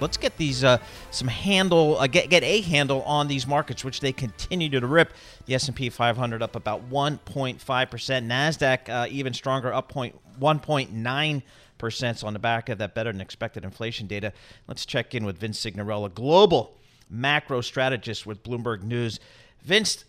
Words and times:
Let's 0.00 0.16
get 0.16 0.36
these 0.36 0.64
uh, 0.64 0.78
some 1.10 1.28
handle 1.28 1.98
uh, 1.98 2.06
get 2.06 2.30
get 2.30 2.42
a 2.42 2.60
handle 2.60 3.02
on 3.02 3.28
these 3.28 3.46
markets, 3.46 3.84
which 3.84 4.00
they 4.00 4.12
continue 4.12 4.68
to 4.70 4.86
rip. 4.86 5.12
The 5.46 5.54
S 5.54 5.68
and 5.68 5.76
P 5.76 5.90
500 5.90 6.42
up 6.42 6.56
about 6.56 6.90
1.5 6.90 7.90
percent. 7.90 8.28
Nasdaq 8.28 8.88
uh, 8.88 9.06
even 9.10 9.32
stronger, 9.32 9.72
up 9.72 9.88
point 9.88 10.16
1.9 10.40 11.42
percent 11.78 12.22
on 12.24 12.32
the 12.32 12.38
back 12.38 12.68
of 12.68 12.78
that 12.78 12.94
better 12.94 13.10
than 13.10 13.20
expected 13.20 13.64
inflation 13.64 14.06
data. 14.06 14.32
Let's 14.68 14.86
check 14.86 15.14
in 15.14 15.24
with 15.24 15.38
Vince 15.38 15.64
Cignarella, 15.64 16.12
global 16.14 16.76
macro 17.10 17.60
strategist 17.60 18.26
with 18.26 18.42
Bloomberg 18.42 18.82
News. 18.82 19.18
Vince, 19.62 20.04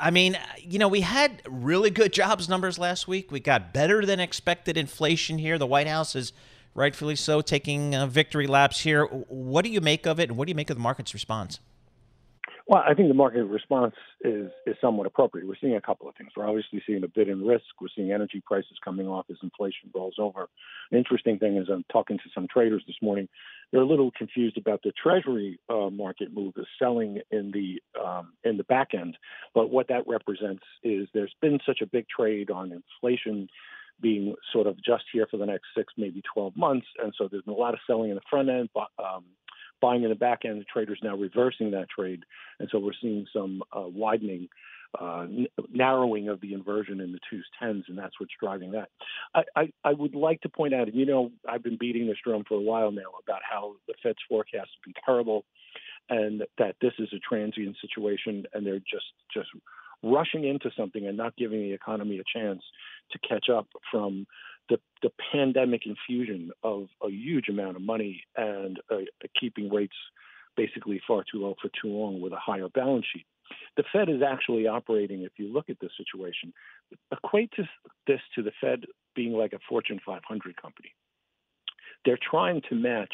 I 0.00 0.10
mean, 0.10 0.36
you 0.58 0.78
know, 0.78 0.88
we 0.88 1.02
had 1.02 1.42
really 1.48 1.90
good 1.90 2.12
jobs 2.12 2.48
numbers 2.48 2.78
last 2.78 3.06
week. 3.06 3.30
We 3.30 3.40
got 3.40 3.72
better 3.72 4.04
than 4.04 4.18
expected 4.18 4.76
inflation 4.76 5.38
here. 5.38 5.58
The 5.58 5.66
White 5.66 5.86
House 5.86 6.16
is 6.16 6.32
rightfully 6.74 7.16
so, 7.16 7.40
taking 7.40 7.94
uh, 7.94 8.06
victory 8.06 8.46
laps 8.46 8.80
here. 8.80 9.04
What 9.04 9.64
do 9.64 9.70
you 9.70 9.80
make 9.80 10.06
of 10.06 10.20
it, 10.20 10.28
and 10.28 10.38
what 10.38 10.46
do 10.46 10.50
you 10.50 10.56
make 10.56 10.70
of 10.70 10.76
the 10.76 10.82
market's 10.82 11.14
response? 11.14 11.60
Well, 12.70 12.84
I 12.88 12.94
think 12.94 13.08
the 13.08 13.14
market 13.14 13.42
response 13.46 13.96
is 14.20 14.48
is 14.64 14.76
somewhat 14.80 15.08
appropriate. 15.08 15.44
We're 15.48 15.56
seeing 15.60 15.74
a 15.74 15.80
couple 15.80 16.08
of 16.08 16.14
things. 16.14 16.30
We're 16.36 16.46
obviously 16.46 16.80
seeing 16.86 17.02
a 17.02 17.08
bid 17.08 17.28
in 17.28 17.44
risk. 17.44 17.64
We're 17.80 17.88
seeing 17.96 18.12
energy 18.12 18.40
prices 18.46 18.78
coming 18.84 19.08
off 19.08 19.26
as 19.28 19.38
inflation 19.42 19.90
rolls 19.92 20.14
over. 20.20 20.48
An 20.92 20.98
interesting 20.98 21.40
thing 21.40 21.56
is 21.56 21.66
I'm 21.68 21.84
talking 21.90 22.18
to 22.18 22.30
some 22.32 22.46
traders 22.46 22.84
this 22.86 22.94
morning. 23.02 23.28
They're 23.72 23.80
a 23.80 23.86
little 23.86 24.12
confused 24.16 24.56
about 24.56 24.82
the 24.84 24.92
Treasury 24.92 25.58
uh, 25.68 25.90
market 25.90 26.32
move, 26.32 26.54
the 26.54 26.64
selling 26.78 27.20
in 27.32 27.50
the 27.50 27.82
um, 28.00 28.34
in 28.44 28.56
the 28.56 28.62
back 28.62 28.90
end. 28.94 29.18
But 29.52 29.70
what 29.70 29.88
that 29.88 30.06
represents 30.06 30.62
is 30.84 31.08
there's 31.12 31.34
been 31.42 31.58
such 31.66 31.80
a 31.82 31.86
big 31.86 32.06
trade 32.08 32.52
on 32.52 32.70
inflation 32.70 33.48
being 34.00 34.34
sort 34.52 34.66
of 34.66 34.76
just 34.76 35.04
here 35.12 35.26
for 35.30 35.36
the 35.36 35.46
next 35.46 35.66
six, 35.76 35.92
maybe 35.96 36.22
12 36.32 36.56
months. 36.56 36.86
And 37.02 37.12
so 37.16 37.28
there's 37.30 37.44
been 37.44 37.54
a 37.54 37.56
lot 37.56 37.74
of 37.74 37.80
selling 37.86 38.10
in 38.10 38.16
the 38.16 38.22
front 38.28 38.48
end, 38.48 38.68
um, 38.98 39.24
buying 39.80 40.02
in 40.02 40.10
the 40.10 40.14
back 40.14 40.40
end. 40.44 40.60
The 40.60 40.64
traders 40.64 41.00
now 41.02 41.16
reversing 41.16 41.72
that 41.72 41.88
trade. 41.90 42.24
And 42.58 42.68
so 42.70 42.78
we're 42.78 42.92
seeing 43.00 43.26
some 43.32 43.62
uh, 43.72 43.86
widening, 43.86 44.48
uh, 45.00 45.22
n- 45.22 45.46
narrowing 45.72 46.28
of 46.28 46.40
the 46.40 46.52
inversion 46.52 47.00
in 47.00 47.12
the 47.12 47.20
twos, 47.30 47.46
tens, 47.60 47.84
and 47.88 47.96
that's 47.96 48.18
what's 48.18 48.32
driving 48.40 48.72
that. 48.72 48.88
I, 49.34 49.42
I, 49.56 49.72
I 49.84 49.92
would 49.92 50.14
like 50.14 50.40
to 50.42 50.48
point 50.48 50.74
out, 50.74 50.88
and 50.88 50.96
you 50.96 51.06
know, 51.06 51.30
I've 51.48 51.62
been 51.62 51.78
beating 51.78 52.06
this 52.06 52.18
drum 52.24 52.44
for 52.46 52.54
a 52.54 52.60
while 52.60 52.90
now 52.90 53.12
about 53.22 53.40
how 53.48 53.74
the 53.86 53.94
Fed's 54.02 54.18
forecast 54.28 54.68
has 54.68 54.84
been 54.84 54.94
terrible 55.04 55.44
and 56.10 56.42
that 56.58 56.74
this 56.80 56.92
is 56.98 57.08
a 57.14 57.18
transient 57.18 57.76
situation 57.80 58.44
and 58.52 58.66
they're 58.66 58.80
just 58.80 59.06
just 59.32 59.48
rushing 60.02 60.44
into 60.44 60.70
something 60.76 61.06
and 61.06 61.16
not 61.16 61.36
giving 61.36 61.60
the 61.60 61.72
economy 61.72 62.18
a 62.18 62.38
chance 62.38 62.62
to 63.12 63.18
catch 63.18 63.48
up 63.48 63.68
from 63.90 64.26
the, 64.68 64.78
the 65.02 65.10
pandemic 65.32 65.82
infusion 65.86 66.50
of 66.62 66.86
a 67.02 67.10
huge 67.10 67.48
amount 67.48 67.76
of 67.76 67.82
money 67.82 68.22
and 68.36 68.78
uh, 68.90 68.98
keeping 69.38 69.70
rates 69.70 69.96
basically 70.56 71.00
far 71.06 71.24
too 71.30 71.42
low 71.42 71.54
for 71.60 71.70
too 71.80 71.88
long 71.88 72.20
with 72.20 72.32
a 72.32 72.38
higher 72.38 72.68
balance 72.68 73.06
sheet. 73.12 73.26
The 73.76 73.84
Fed 73.92 74.08
is 74.08 74.22
actually 74.22 74.66
operating, 74.66 75.22
if 75.22 75.32
you 75.36 75.52
look 75.52 75.70
at 75.70 75.80
this 75.80 75.90
situation, 75.96 76.52
equate 77.12 77.52
this 78.06 78.20
to 78.34 78.42
the 78.42 78.52
Fed 78.60 78.84
being 79.16 79.32
like 79.32 79.52
a 79.52 79.58
Fortune 79.68 80.00
500 80.04 80.60
company. 80.60 80.94
They're 82.04 82.18
trying 82.30 82.62
to 82.68 82.74
match 82.74 83.12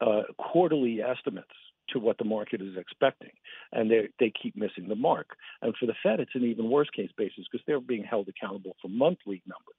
uh, 0.00 0.22
quarterly 0.38 1.00
estimates 1.02 1.48
to 1.90 1.98
what 1.98 2.18
the 2.18 2.24
market 2.24 2.60
is 2.60 2.76
expecting, 2.76 3.32
and 3.72 3.90
they 3.90 4.08
they 4.18 4.30
keep 4.30 4.56
missing 4.56 4.88
the 4.88 4.94
mark. 4.94 5.36
And 5.62 5.74
for 5.76 5.86
the 5.86 5.94
Fed, 6.02 6.20
it's 6.20 6.34
an 6.34 6.44
even 6.44 6.70
worse 6.70 6.88
case 6.90 7.10
basis 7.16 7.44
because 7.50 7.64
they're 7.66 7.80
being 7.80 8.04
held 8.04 8.28
accountable 8.28 8.76
for 8.80 8.88
monthly 8.88 9.42
numbers. 9.46 9.74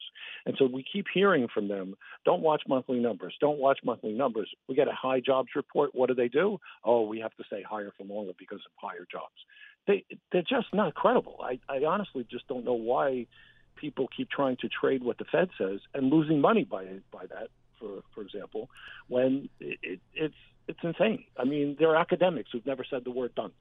And 0.45 0.55
so 0.57 0.65
we 0.65 0.83
keep 0.83 1.05
hearing 1.13 1.47
from 1.53 1.67
them, 1.67 1.95
"Don't 2.23 2.41
watch 2.41 2.63
monthly 2.67 2.99
numbers. 2.99 3.35
Don't 3.39 3.59
watch 3.59 3.79
monthly 3.83 4.13
numbers." 4.13 4.49
We 4.67 4.75
get 4.75 4.87
a 4.87 4.93
high 4.93 5.19
jobs 5.19 5.49
report. 5.55 5.95
What 5.95 6.07
do 6.07 6.15
they 6.15 6.27
do? 6.27 6.59
Oh, 6.83 7.01
we 7.03 7.19
have 7.19 7.35
to 7.35 7.43
say 7.49 7.61
higher 7.61 7.91
for 7.97 8.03
longer 8.03 8.33
because 8.37 8.59
of 8.65 8.71
higher 8.75 9.07
jobs. 9.11 9.45
They 9.87 10.03
they're 10.31 10.41
just 10.41 10.73
not 10.73 10.93
credible. 10.95 11.39
I, 11.41 11.59
I 11.69 11.85
honestly 11.85 12.25
just 12.29 12.47
don't 12.47 12.65
know 12.65 12.73
why 12.73 13.27
people 13.75 14.07
keep 14.15 14.29
trying 14.29 14.57
to 14.57 14.69
trade 14.69 15.03
what 15.03 15.17
the 15.17 15.25
Fed 15.25 15.49
says 15.57 15.79
and 15.93 16.09
losing 16.11 16.41
money 16.41 16.63
by 16.63 16.85
by 17.11 17.25
that. 17.27 17.49
For 17.79 18.01
for 18.13 18.21
example, 18.21 18.69
when 19.07 19.49
it, 19.59 19.79
it, 19.83 19.99
it's 20.13 20.35
it's 20.67 20.79
insane. 20.83 21.25
I 21.37 21.43
mean, 21.43 21.75
there 21.79 21.89
are 21.89 21.95
academics 21.95 22.49
who've 22.51 22.65
never 22.65 22.83
said 22.83 23.03
the 23.03 23.11
word 23.11 23.33
done. 23.35 23.51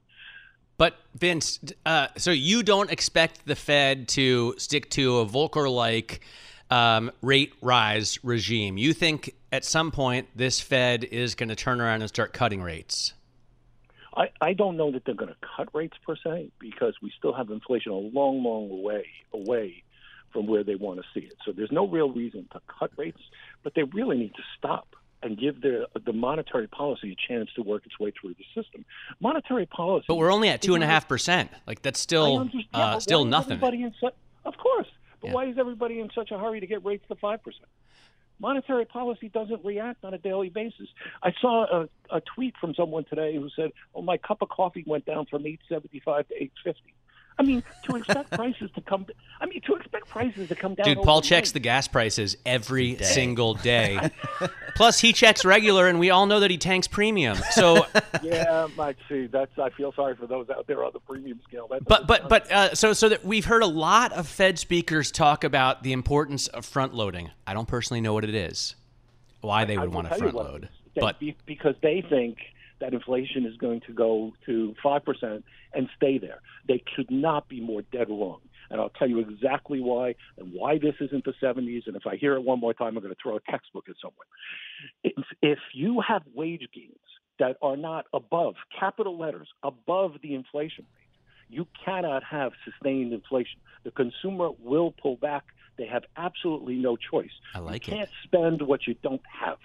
But 0.77 0.95
Vince, 1.17 1.59
uh, 1.85 2.07
so 2.17 2.31
you 2.31 2.61
don't 2.61 2.91
expect 2.91 3.45
the 3.45 3.55
Fed 3.55 4.09
to 4.09 4.55
stick 4.57 4.89
to 4.91 5.19
a 5.19 5.25
Volcker-like 5.25 6.21
um, 6.69 7.11
rate 7.21 7.53
rise 7.61 8.19
regime. 8.23 8.77
You 8.77 8.91
think 8.93 9.35
at 9.51 9.63
some 9.63 9.91
point 9.91 10.27
this 10.35 10.59
Fed 10.59 11.05
is 11.05 11.35
going 11.35 11.49
to 11.49 11.55
turn 11.55 11.79
around 11.79 12.01
and 12.01 12.09
start 12.09 12.33
cutting 12.33 12.61
rates. 12.61 13.13
I, 14.17 14.29
I 14.41 14.53
don't 14.53 14.77
know 14.77 14.91
that 14.91 15.05
they're 15.05 15.15
going 15.15 15.31
to 15.31 15.47
cut 15.55 15.69
rates 15.73 15.97
per 16.05 16.15
se 16.15 16.51
because 16.59 16.95
we 17.01 17.11
still 17.17 17.33
have 17.33 17.49
inflation 17.49 17.91
a 17.91 17.95
long, 17.95 18.43
long 18.43 18.81
way 18.81 19.05
away 19.33 19.83
from 20.31 20.47
where 20.47 20.63
they 20.63 20.75
want 20.75 20.99
to 20.99 21.05
see 21.13 21.25
it. 21.25 21.35
So 21.45 21.51
there's 21.51 21.71
no 21.71 21.87
real 21.87 22.11
reason 22.11 22.47
to 22.51 22.61
cut 22.67 22.91
rates, 22.97 23.21
but 23.63 23.73
they 23.75 23.83
really 23.83 24.17
need 24.17 24.33
to 24.35 24.43
stop 24.57 24.95
and 25.23 25.37
give 25.37 25.61
the 25.61 25.87
the 26.05 26.13
monetary 26.13 26.67
policy 26.67 27.11
a 27.11 27.33
chance 27.33 27.49
to 27.55 27.61
work 27.61 27.85
its 27.85 27.99
way 27.99 28.11
through 28.19 28.35
the 28.35 28.45
system. 28.61 28.85
Monetary 29.19 29.65
policy. 29.65 30.05
But 30.07 30.15
we're 30.15 30.31
only 30.31 30.49
at 30.49 30.61
two 30.61 30.75
and 30.75 30.83
a 30.83 30.87
half 30.87 31.07
percent. 31.07 31.49
Like 31.65 31.81
that's 31.81 31.99
still 31.99 32.49
uh, 32.73 32.99
still 32.99 33.25
nothing. 33.25 33.59
Su- 33.59 34.09
of 34.45 34.57
course, 34.57 34.87
but 35.21 35.27
yeah. 35.27 35.33
why 35.33 35.45
is 35.45 35.57
everybody 35.57 35.99
in 35.99 36.09
such 36.13 36.31
a 36.31 36.37
hurry 36.37 36.59
to 36.59 36.67
get 36.67 36.85
rates 36.85 37.05
to 37.07 37.15
five 37.15 37.43
percent? 37.43 37.67
Monetary 38.39 38.85
policy 38.85 39.29
doesn't 39.29 39.63
react 39.63 40.03
on 40.03 40.13
a 40.13 40.17
daily 40.17 40.49
basis. 40.49 40.89
I 41.23 41.31
saw 41.39 41.83
a, 41.83 41.89
a 42.17 42.21
tweet 42.35 42.53
from 42.59 42.75
someone 42.75 43.05
today 43.05 43.35
who 43.35 43.49
said, 43.55 43.71
"Oh, 43.93 44.01
my 44.01 44.17
cup 44.17 44.41
of 44.41 44.49
coffee 44.49 44.83
went 44.85 45.05
down 45.05 45.25
from 45.25 45.45
eight 45.47 45.61
seventy 45.69 46.01
five 46.03 46.27
to 46.27 46.35
eight 46.35 46.51
fifty. 46.63 46.93
I 47.37 47.43
mean, 47.43 47.63
to 47.83 47.95
expect 47.97 48.31
prices 48.31 48.71
to 48.75 48.81
come. 48.81 49.05
I 49.41 49.45
mean, 49.45 49.61
to 49.61 49.75
expect 49.75 50.07
prices 50.07 50.47
to 50.47 50.55
come 50.55 50.75
down. 50.75 50.85
Dude, 50.85 51.01
Paul 51.03 51.21
checks 51.21 51.51
the 51.51 51.59
gas 51.59 51.87
prices 51.87 52.37
every 52.45 52.93
day. 52.93 53.03
single 53.03 53.55
day. 53.55 54.09
Plus, 54.75 54.99
he 54.99 55.11
checks 55.11 55.43
regular, 55.43 55.87
and 55.87 55.99
we 55.99 56.09
all 56.09 56.27
know 56.27 56.39
that 56.39 56.49
he 56.49 56.57
tanks 56.57 56.87
premium. 56.87 57.37
So 57.51 57.85
yeah, 58.23 58.67
Mike. 58.77 58.97
See, 59.09 59.27
that's. 59.27 59.57
I 59.59 59.69
feel 59.71 59.91
sorry 59.93 60.15
for 60.15 60.27
those 60.27 60.49
out 60.49 60.67
there 60.67 60.83
on 60.83 60.91
the 60.93 60.99
premium 60.99 61.41
scale. 61.47 61.67
That 61.67 61.83
but 61.85 62.07
but 62.07 62.29
but 62.29 62.51
uh, 62.51 62.75
so 62.75 62.93
so 62.93 63.09
that 63.09 63.25
we've 63.25 63.45
heard 63.45 63.63
a 63.63 63.67
lot 63.67 64.13
of 64.13 64.27
Fed 64.27 64.57
speakers 64.57 65.11
talk 65.11 65.43
about 65.43 65.83
the 65.83 65.91
importance 65.91 66.47
of 66.47 66.65
front 66.65 66.93
loading. 66.93 67.31
I 67.45 67.53
don't 67.53 67.67
personally 67.67 68.01
know 68.01 68.13
what 68.13 68.23
it 68.23 68.35
is, 68.35 68.75
why 69.41 69.65
they 69.65 69.77
would 69.77 69.93
want 69.93 70.09
to 70.09 70.15
front 70.15 70.35
load, 70.35 70.69
but 70.95 71.17
because 71.45 71.75
they 71.81 72.01
think 72.07 72.37
that 72.79 72.93
inflation 72.93 73.45
is 73.45 73.55
going 73.57 73.81
to 73.81 73.93
go 73.93 74.33
to 74.45 74.75
5% 74.83 75.43
and 75.75 75.89
stay 75.95 76.17
there. 76.17 76.41
They 76.67 76.83
could 76.95 77.11
not 77.11 77.47
be 77.47 77.61
more 77.61 77.81
dead 77.91 78.09
wrong. 78.09 78.39
And 78.69 78.81
I'll 78.81 78.89
tell 78.89 79.07
you 79.07 79.19
exactly 79.19 79.79
why 79.79 80.15
and 80.37 80.51
why 80.51 80.79
this 80.79 80.95
isn't 80.99 81.23
the 81.25 81.33
70s. 81.41 81.83
And 81.87 81.95
if 81.95 82.07
I 82.07 82.15
hear 82.15 82.33
it 82.33 82.43
one 82.43 82.59
more 82.59 82.73
time, 82.73 82.97
I'm 82.97 83.03
going 83.03 83.13
to 83.13 83.21
throw 83.21 83.37
a 83.37 83.51
textbook 83.51 83.85
at 83.89 83.95
someone. 84.01 84.25
If, 85.03 85.25
if 85.41 85.59
you 85.73 86.01
have 86.07 86.23
wage 86.33 86.67
gains 86.73 86.95
that 87.39 87.57
are 87.61 87.77
not 87.77 88.05
above, 88.13 88.55
capital 88.79 89.19
letters, 89.19 89.49
above 89.61 90.13
the 90.23 90.33
inflation 90.33 90.85
rate, 90.95 91.05
you 91.47 91.67
cannot 91.83 92.23
have 92.23 92.53
sustained 92.63 93.13
inflation. 93.13 93.59
The 93.83 93.91
consumer 93.91 94.49
will 94.59 94.93
pull 94.99 95.17
back. 95.17 95.43
They 95.77 95.85
have 95.85 96.03
absolutely 96.17 96.75
no 96.75 96.97
choice. 96.97 97.29
I 97.53 97.59
like 97.59 97.85
you 97.87 97.93
can't 97.93 98.09
it. 98.09 98.15
spend 98.23 98.61
what 98.61 98.87
you 98.87 98.95
don't 99.03 99.21
have. 99.41 99.57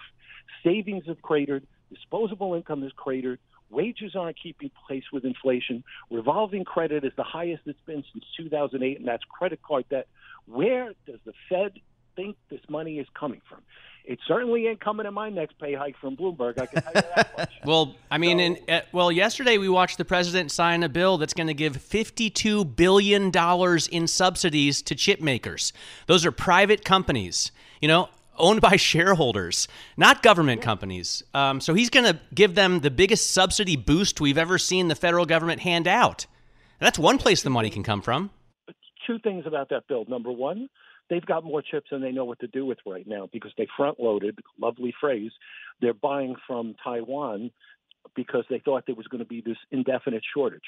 Savings 0.64 1.04
have 1.06 1.22
cratered. 1.22 1.66
Disposable 1.88 2.54
income 2.54 2.82
is 2.82 2.92
cratered. 2.96 3.38
Wages 3.70 4.16
aren't 4.16 4.40
keeping 4.40 4.70
pace 4.88 5.04
with 5.12 5.24
inflation. 5.24 5.84
Revolving 6.10 6.64
credit 6.64 7.04
is 7.04 7.12
the 7.16 7.22
highest 7.22 7.62
it's 7.66 7.78
been 7.86 8.04
since 8.12 8.24
2008, 8.36 8.98
and 8.98 9.06
that's 9.06 9.24
credit 9.24 9.62
card 9.62 9.84
debt, 9.88 10.08
Where 10.46 10.92
does 11.06 11.20
the 11.24 11.32
Fed 11.48 11.80
think 12.16 12.36
this 12.50 12.60
money 12.68 12.98
is 12.98 13.06
coming 13.14 13.40
from? 13.48 13.60
It 14.04 14.18
certainly 14.26 14.66
ain't 14.66 14.80
coming 14.80 15.06
in 15.06 15.14
my 15.14 15.28
next 15.28 15.58
pay 15.58 15.74
hike 15.74 15.96
from 15.98 16.16
Bloomberg. 16.16 16.60
I 16.60 16.66
can 16.66 16.82
tell 16.82 16.92
you 16.94 17.00
that 17.14 17.38
much. 17.38 17.52
well, 17.64 17.94
I 18.10 18.18
mean, 18.18 18.38
so, 18.38 18.44
in, 18.44 18.58
uh, 18.68 18.80
well, 18.92 19.12
yesterday 19.12 19.58
we 19.58 19.68
watched 19.68 19.98
the 19.98 20.04
president 20.04 20.50
sign 20.50 20.82
a 20.82 20.88
bill 20.88 21.18
that's 21.18 21.34
going 21.34 21.46
to 21.46 21.54
give 21.54 21.76
fifty-two 21.76 22.64
billion 22.64 23.30
dollars 23.30 23.86
in 23.86 24.06
subsidies 24.06 24.82
to 24.82 24.94
chip 24.94 25.20
makers. 25.20 25.72
Those 26.06 26.24
are 26.26 26.32
private 26.32 26.84
companies. 26.84 27.52
You 27.80 27.88
know, 27.88 28.08
owned 28.40 28.60
by 28.60 28.76
shareholders, 28.76 29.68
not 29.96 30.22
government 30.22 30.62
companies. 30.62 31.22
Um, 31.34 31.60
so 31.60 31.74
he's 31.74 31.90
going 31.90 32.06
to 32.06 32.18
give 32.34 32.54
them 32.54 32.80
the 32.80 32.90
biggest 32.90 33.30
subsidy 33.30 33.76
boost 33.76 34.20
we've 34.20 34.38
ever 34.38 34.58
seen 34.58 34.88
the 34.88 34.94
federal 34.94 35.26
government 35.26 35.60
hand 35.60 35.86
out. 35.86 36.26
And 36.80 36.86
that's 36.86 36.98
one 36.98 37.18
place 37.18 37.42
the 37.42 37.50
money 37.50 37.70
can 37.70 37.82
come 37.82 38.02
from. 38.02 38.30
Two 39.06 39.18
things 39.18 39.44
about 39.46 39.68
that 39.70 39.86
bill. 39.88 40.04
Number 40.08 40.32
one, 40.32 40.68
they've 41.08 41.24
got 41.24 41.44
more 41.44 41.62
chips 41.62 41.88
than 41.90 42.00
they 42.00 42.12
know 42.12 42.24
what 42.24 42.38
to 42.40 42.46
do 42.46 42.64
with 42.64 42.78
right 42.86 43.06
now 43.06 43.28
because 43.32 43.52
they 43.58 43.66
front 43.76 44.00
loaded, 44.00 44.38
lovely 44.58 44.94
phrase. 45.00 45.32
They're 45.80 45.94
buying 45.94 46.36
from 46.46 46.74
Taiwan 46.82 47.50
because 48.14 48.44
they 48.50 48.58
thought 48.58 48.84
there 48.86 48.94
was 48.94 49.06
going 49.06 49.22
to 49.22 49.28
be 49.28 49.40
this 49.40 49.56
indefinite 49.70 50.22
shortage. 50.34 50.62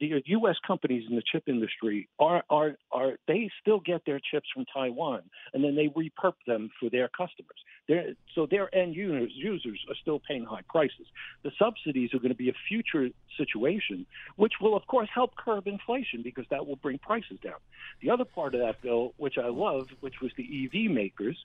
The 0.00 0.22
U.S. 0.26 0.56
companies 0.66 1.04
in 1.08 1.16
the 1.16 1.22
chip 1.22 1.44
industry 1.46 2.08
are 2.18 2.42
are 2.50 2.76
are 2.90 3.12
they 3.28 3.50
still 3.60 3.80
get 3.80 4.02
their 4.06 4.20
chips 4.20 4.48
from 4.52 4.64
Taiwan 4.72 5.22
and 5.52 5.62
then 5.62 5.76
they 5.76 5.88
repurp 5.88 6.34
them 6.46 6.70
for 6.80 6.90
their 6.90 7.08
customers. 7.08 7.58
They're, 7.88 8.14
so 8.34 8.46
their 8.46 8.74
end 8.74 8.94
users 8.94 9.32
users 9.34 9.84
are 9.88 9.94
still 10.00 10.20
paying 10.20 10.44
high 10.44 10.62
prices. 10.68 11.06
The 11.42 11.52
subsidies 11.58 12.14
are 12.14 12.18
going 12.18 12.30
to 12.30 12.36
be 12.36 12.48
a 12.48 12.54
future 12.68 13.08
situation, 13.36 14.06
which 14.36 14.54
will 14.60 14.76
of 14.76 14.86
course 14.86 15.08
help 15.14 15.36
curb 15.36 15.66
inflation 15.66 16.22
because 16.22 16.46
that 16.50 16.66
will 16.66 16.76
bring 16.76 16.98
prices 16.98 17.38
down. 17.42 17.60
The 18.02 18.10
other 18.10 18.24
part 18.24 18.54
of 18.54 18.60
that 18.60 18.82
bill, 18.82 19.14
which 19.16 19.38
I 19.38 19.48
love, 19.48 19.88
which 20.00 20.20
was 20.20 20.32
the 20.36 20.44
EV 20.64 20.90
makers 20.90 21.36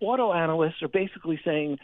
auto 0.00 0.32
analysts 0.32 0.82
are 0.82 0.88
basically 0.88 1.40
saying 1.44 1.78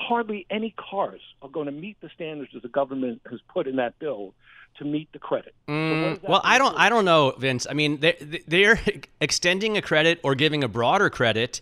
hardly 0.00 0.46
any 0.50 0.74
cars 0.76 1.20
are 1.42 1.48
going 1.48 1.66
to 1.66 1.72
meet 1.72 2.00
the 2.00 2.08
standards 2.14 2.52
that 2.54 2.62
the 2.62 2.68
government 2.68 3.20
has 3.30 3.40
put 3.52 3.66
in 3.66 3.76
that 3.76 3.98
bill 3.98 4.34
to 4.78 4.84
meet 4.84 5.12
the 5.12 5.18
credit. 5.18 5.54
Mm, 5.68 6.16
so 6.16 6.20
well, 6.28 6.40
I 6.42 6.58
don't, 6.58 6.76
I 6.78 6.88
don't 6.88 7.04
know, 7.04 7.32
Vince. 7.38 7.66
I 7.68 7.74
mean, 7.74 8.00
they're, 8.00 8.16
they're 8.46 8.80
extending 9.20 9.76
a 9.76 9.82
credit 9.82 10.20
or 10.22 10.34
giving 10.34 10.64
a 10.64 10.68
broader 10.68 11.10
credit 11.10 11.60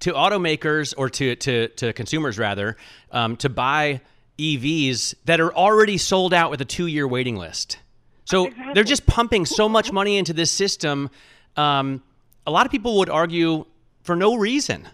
to 0.00 0.12
automakers 0.12 0.94
or 0.96 1.08
to 1.10 1.34
to, 1.36 1.68
to 1.68 1.92
consumers 1.92 2.38
rather 2.38 2.76
um, 3.10 3.36
to 3.36 3.48
buy 3.48 4.00
EVs 4.38 5.14
that 5.24 5.40
are 5.40 5.52
already 5.54 5.98
sold 5.98 6.32
out 6.32 6.50
with 6.50 6.60
a 6.60 6.64
two 6.64 6.86
year 6.86 7.08
waiting 7.08 7.36
list. 7.36 7.78
So 8.24 8.46
exactly. 8.46 8.74
they're 8.74 8.84
just 8.84 9.06
pumping 9.06 9.46
so 9.46 9.68
much 9.68 9.90
money 9.90 10.18
into 10.18 10.32
this 10.32 10.50
system. 10.50 11.10
Um, 11.56 12.02
a 12.46 12.50
lot 12.50 12.66
of 12.66 12.72
people 12.72 12.98
would 12.98 13.08
argue 13.08 13.64
for 14.02 14.14
no 14.14 14.36
reason 14.36 14.86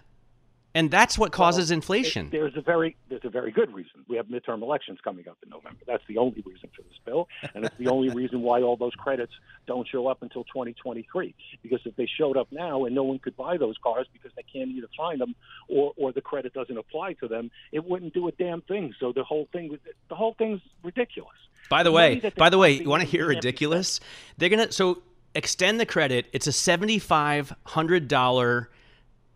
and 0.75 0.91
that's 0.91 1.17
what 1.17 1.31
causes 1.31 1.69
well, 1.69 1.77
inflation. 1.77 2.27
It, 2.27 2.31
there's 2.33 2.55
a 2.57 2.61
very 2.61 2.97
there's 3.09 3.23
a 3.23 3.29
very 3.29 3.51
good 3.51 3.73
reason. 3.73 4.03
We 4.09 4.17
have 4.17 4.27
midterm 4.27 4.61
elections 4.61 4.99
coming 5.03 5.27
up 5.27 5.37
in 5.41 5.49
November. 5.49 5.79
That's 5.87 6.03
the 6.07 6.17
only 6.17 6.43
reason 6.45 6.69
for 6.75 6.81
this 6.83 6.99
bill, 7.05 7.29
and 7.55 7.63
it's 7.63 7.77
the 7.77 7.87
only 7.87 8.09
reason 8.09 8.41
why 8.41 8.61
all 8.61 8.75
those 8.75 8.93
credits 8.93 9.31
don't 9.67 9.87
show 9.87 10.07
up 10.07 10.21
until 10.21 10.43
2023. 10.43 11.33
Because 11.63 11.79
if 11.85 11.95
they 11.95 12.07
showed 12.17 12.35
up 12.35 12.47
now 12.51 12.83
and 12.83 12.93
no 12.93 13.03
one 13.03 13.19
could 13.19 13.37
buy 13.37 13.57
those 13.57 13.77
cars 13.81 14.05
because 14.11 14.31
they 14.35 14.43
can't 14.43 14.69
either 14.69 14.89
find 14.97 15.21
them 15.21 15.33
or 15.69 15.93
or 15.95 16.11
the 16.11 16.21
credit 16.21 16.53
doesn't 16.53 16.77
apply 16.77 17.13
to 17.13 17.27
them, 17.29 17.49
it 17.71 17.83
wouldn't 17.83 18.13
do 18.13 18.27
a 18.27 18.31
damn 18.33 18.61
thing. 18.61 18.93
So 18.99 19.13
the 19.13 19.23
whole 19.23 19.47
thing 19.53 19.79
the 20.09 20.15
whole 20.15 20.35
thing's 20.37 20.61
ridiculous. 20.83 21.37
By 21.69 21.83
the 21.83 21.91
way, 21.91 22.31
by 22.37 22.49
the 22.49 22.57
way, 22.57 22.73
you 22.73 22.89
want 22.89 23.01
to 23.01 23.07
hear 23.07 23.25
ridiculous? 23.25 24.01
They're 24.37 24.49
gonna 24.49 24.73
so 24.73 25.01
extend 25.33 25.79
the 25.79 25.85
credit. 25.85 26.25
It's 26.33 26.47
a 26.47 26.51
seventy 26.51 26.99
five 26.99 27.55
hundred 27.63 28.09
dollar 28.09 28.69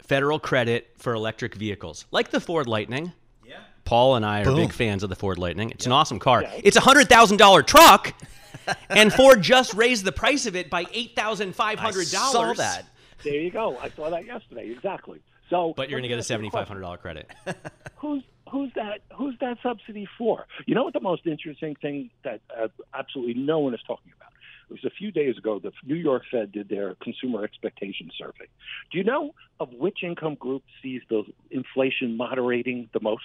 federal 0.10 0.40
credit 0.40 0.90
for 0.98 1.14
electric 1.14 1.54
vehicles, 1.54 2.06
like 2.12 2.32
the 2.32 2.42
Ford 2.42 2.68
Lightning. 2.68 3.14
Yeah. 3.48 3.60
Paul 3.86 4.16
and 4.16 4.26
I 4.26 4.42
are 4.42 4.46
Boom. 4.46 4.56
big 4.56 4.74
fans 4.74 5.04
of 5.04 5.10
the 5.10 5.16
Ford 5.16 5.38
Lightning. 5.38 5.70
It's 5.70 5.86
yeah. 5.86 5.90
an 5.90 5.94
awesome 5.94 6.20
car. 6.20 6.42
Yeah. 6.42 6.62
It's 6.64 6.76
a 6.76 6.82
hundred 6.82 7.08
thousand 7.08 7.38
dollar 7.38 7.62
truck, 7.62 8.14
and 8.90 9.14
Ford 9.14 9.42
just 9.42 9.74
raised 9.76 10.04
the 10.04 10.12
price 10.12 10.48
of 10.48 10.56
it 10.56 10.70
by 10.70 10.86
eight 10.92 11.16
thousand 11.16 11.56
five 11.56 11.80
hundred 11.80 12.10
dollars. 12.10 12.58
Saw 12.58 12.64
that. 12.64 12.86
There 13.24 13.36
you 13.36 13.52
go. 13.52 13.78
I 13.78 13.90
saw 13.92 14.10
that 14.10 14.26
yesterday. 14.26 14.72
Exactly. 14.72 15.22
So, 15.50 15.74
but 15.76 15.90
you're 15.90 16.00
going 16.00 16.10
to 16.10 16.10
get 16.10 16.20
a 16.20 16.24
seventy 16.24 16.50
five 16.50 16.68
hundred 16.68 16.82
dollar 16.82 16.98
credit. 16.98 17.30
who's 17.98 18.24
who's 18.52 18.72
that? 18.74 19.02
Who's 19.16 19.36
that 19.42 19.58
subsidy 19.62 20.08
for? 20.18 20.48
You 20.66 20.74
know 20.74 20.84
what 20.84 20.94
the 20.94 21.00
most 21.00 21.28
interesting 21.28 21.76
thing 21.76 22.10
that 22.24 22.42
uh, 22.60 22.68
absolutely 22.96 23.36
no 23.36 23.60
one 23.60 23.76
is 23.76 23.82
talking 23.86 24.12
about 24.18 24.32
it 24.70 24.74
was 24.74 24.86
a 24.86 24.90
few 24.96 25.12
days 25.12 25.38
ago. 25.38 25.60
The 25.60 25.72
New 25.86 25.96
York 25.96 26.24
Fed 26.32 26.52
did 26.52 26.70
their 26.70 26.96
consumer 27.02 27.44
expectation 27.44 28.12
survey. 28.18 28.48
Do 28.92 28.98
you 28.98 29.04
know 29.04 29.34
of 29.60 29.74
which 29.74 30.04
income 30.04 30.36
group 30.36 30.64
sees 30.82 31.02
the 31.10 31.24
inflation 31.50 32.16
moderating 32.16 32.90
the 32.94 33.00
most? 33.00 33.24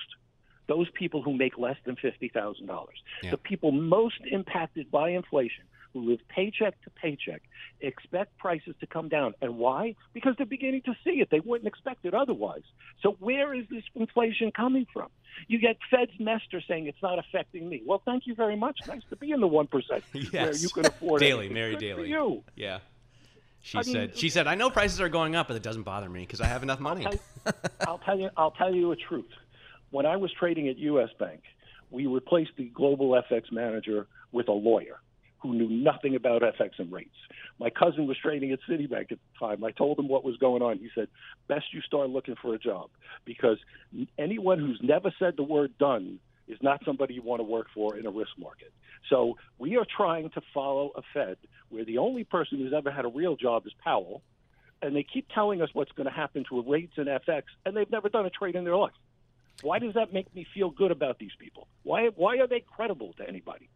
Those 0.67 0.89
people 0.95 1.23
who 1.23 1.35
make 1.35 1.59
less 1.59 1.77
than 1.85 1.97
fifty 1.97 2.29
thousand 2.29 2.67
yeah. 2.67 2.73
dollars. 2.73 3.03
The 3.31 3.37
people 3.37 3.71
most 3.73 4.21
impacted 4.31 4.91
by 4.91 5.11
inflation 5.11 5.65
who 5.95 6.11
live 6.11 6.21
paycheck 6.29 6.75
to 6.83 6.91
paycheck 6.91 7.41
expect 7.81 8.37
prices 8.39 8.75
to 8.81 8.87
come 8.87 9.09
down. 9.09 9.35
And 9.41 9.57
why? 9.57 9.95
Because 10.13 10.35
they're 10.37 10.47
beginning 10.47 10.83
to 10.83 10.95
see 11.05 11.21
it. 11.21 11.31
They 11.31 11.41
wouldn't 11.41 11.67
expect 11.67 12.05
it 12.05 12.13
otherwise. 12.13 12.63
So 13.03 13.17
where 13.21 13.55
is 13.55 13.65
this 13.71 13.85
inflation 13.95 14.51
coming 14.53 14.87
from? 14.93 15.09
You 15.49 15.59
get 15.59 15.77
Fed's 15.91 16.13
Mester 16.19 16.61
saying 16.67 16.87
it's 16.87 17.03
not 17.03 17.19
affecting 17.19 17.69
me. 17.69 17.83
Well, 17.87 18.03
thank 18.05 18.27
you 18.27 18.35
very 18.35 18.57
much. 18.57 18.81
Nice 18.87 19.03
to 19.11 19.17
be 19.17 19.31
in 19.31 19.41
the 19.41 19.47
one 19.47 19.67
percent 19.67 20.05
yes. 20.13 20.33
where 20.33 20.55
you 20.55 20.69
can 20.69 20.87
afford 20.87 21.23
it. 21.23 21.27
daily, 21.27 21.47
anything. 21.47 21.55
Mary 21.55 21.73
Good 21.73 21.81
Daly. 21.81 22.09
you. 22.09 22.43
Yeah. 22.57 22.79
She 23.63 23.79
I 23.79 23.83
said. 23.83 23.95
Mean, 23.95 24.11
she 24.15 24.29
said, 24.29 24.47
"I 24.47 24.55
know 24.57 24.71
prices 24.71 25.01
are 25.01 25.09
going 25.09 25.35
up, 25.35 25.49
but 25.49 25.57
it 25.57 25.63
doesn't 25.63 25.85
bother 25.85 26.09
me 26.09 26.21
because 26.21 26.41
I 26.41 26.47
have 26.47 26.63
enough 26.63 26.81
money." 26.81 27.07
I'll 27.07 27.13
tell, 27.13 27.71
I'll 27.89 27.99
tell 27.99 28.19
you. 28.19 28.31
I'll 28.37 28.51
tell 28.51 28.75
you 28.75 28.93
a 28.93 28.97
truth. 28.97 29.31
When 29.91 30.07
I 30.07 30.17
was 30.17 30.31
trading 30.33 30.69
at 30.69 30.77
U.S. 30.79 31.09
Bank, 31.19 31.43
we 31.91 32.07
replaced 32.07 32.53
the 32.57 32.65
global 32.67 33.11
FX 33.11 33.51
manager 33.53 34.07
with 34.33 34.49
a 34.49 34.53
lawyer 34.53 35.01
who 35.45 35.55
knew 35.55 35.69
nothing 35.69 36.15
about 36.17 36.43
FX 36.43 36.79
and 36.79 36.91
rates. 36.91 37.17
My 37.59 37.69
cousin 37.71 38.07
was 38.07 38.17
trading 38.17 38.51
at 38.51 38.61
Citibank 38.69 39.13
at 39.13 39.19
the 39.19 39.39
time. 39.39 39.63
I 39.63 39.71
told 39.71 39.99
him 39.99 40.09
what 40.09 40.25
was 40.25 40.37
going 40.39 40.63
on. 40.63 40.79
He 40.79 40.89
said, 40.95 41.09
"Best 41.49 41.73
you 41.73 41.83
start 41.83 42.09
looking 42.09 42.35
for 42.35 42.55
a 42.55 42.59
job 42.59 42.91
because 43.25 43.59
anyone 44.19 44.59
who's 44.59 44.81
never 44.83 45.13
said 45.19 45.37
the 45.37 45.43
word 45.43 45.77
done 45.79 46.19
is 46.49 46.59
not 46.63 46.83
somebody 46.85 47.15
you 47.15 47.23
want 47.23 47.41
to 47.41 47.45
work 47.45 47.69
for 47.75 47.97
in 47.97 48.07
a 48.07 48.11
risk 48.11 48.33
market." 48.39 48.73
So 49.11 49.37
we 49.59 49.77
are 49.77 49.85
trying 49.85 50.31
to 50.31 50.41
follow 50.53 50.93
a 50.97 51.03
Fed 51.13 51.37
where 51.69 51.85
the 51.85 51.99
only 51.99 52.25
person 52.25 52.59
who's 52.59 52.73
ever 52.73 52.91
had 52.91 53.05
a 53.05 53.09
real 53.09 53.37
job 53.37 53.67
is 53.67 53.75
Powell, 53.85 54.23
and 54.81 54.97
they 54.97 55.03
keep 55.03 55.29
telling 55.29 55.61
us 55.61 55.69
what's 55.75 55.93
going 55.93 56.09
to 56.09 56.15
happen 56.15 56.45
to 56.49 56.63
rates 56.63 56.95
and 56.97 57.07
FX, 57.07 57.45
and 57.67 57.77
they've 57.77 57.91
never 57.91 58.09
done 58.09 58.25
a 58.25 58.31
trade 58.31 58.57
in 58.57 58.65
their 58.65 58.77
life. 58.77 58.95
Why 59.63 59.79
does 59.79 59.95
that 59.95 60.13
make 60.13 60.35
me 60.35 60.47
feel 60.55 60.71
good 60.71 60.91
about 60.91 61.19
these 61.19 61.35
people? 61.39 61.69
Why 61.83 62.09
why 62.09 62.39
are 62.39 62.47
they 62.47 62.61
credible 62.61 63.13
to 63.19 63.29
anybody? 63.29 63.69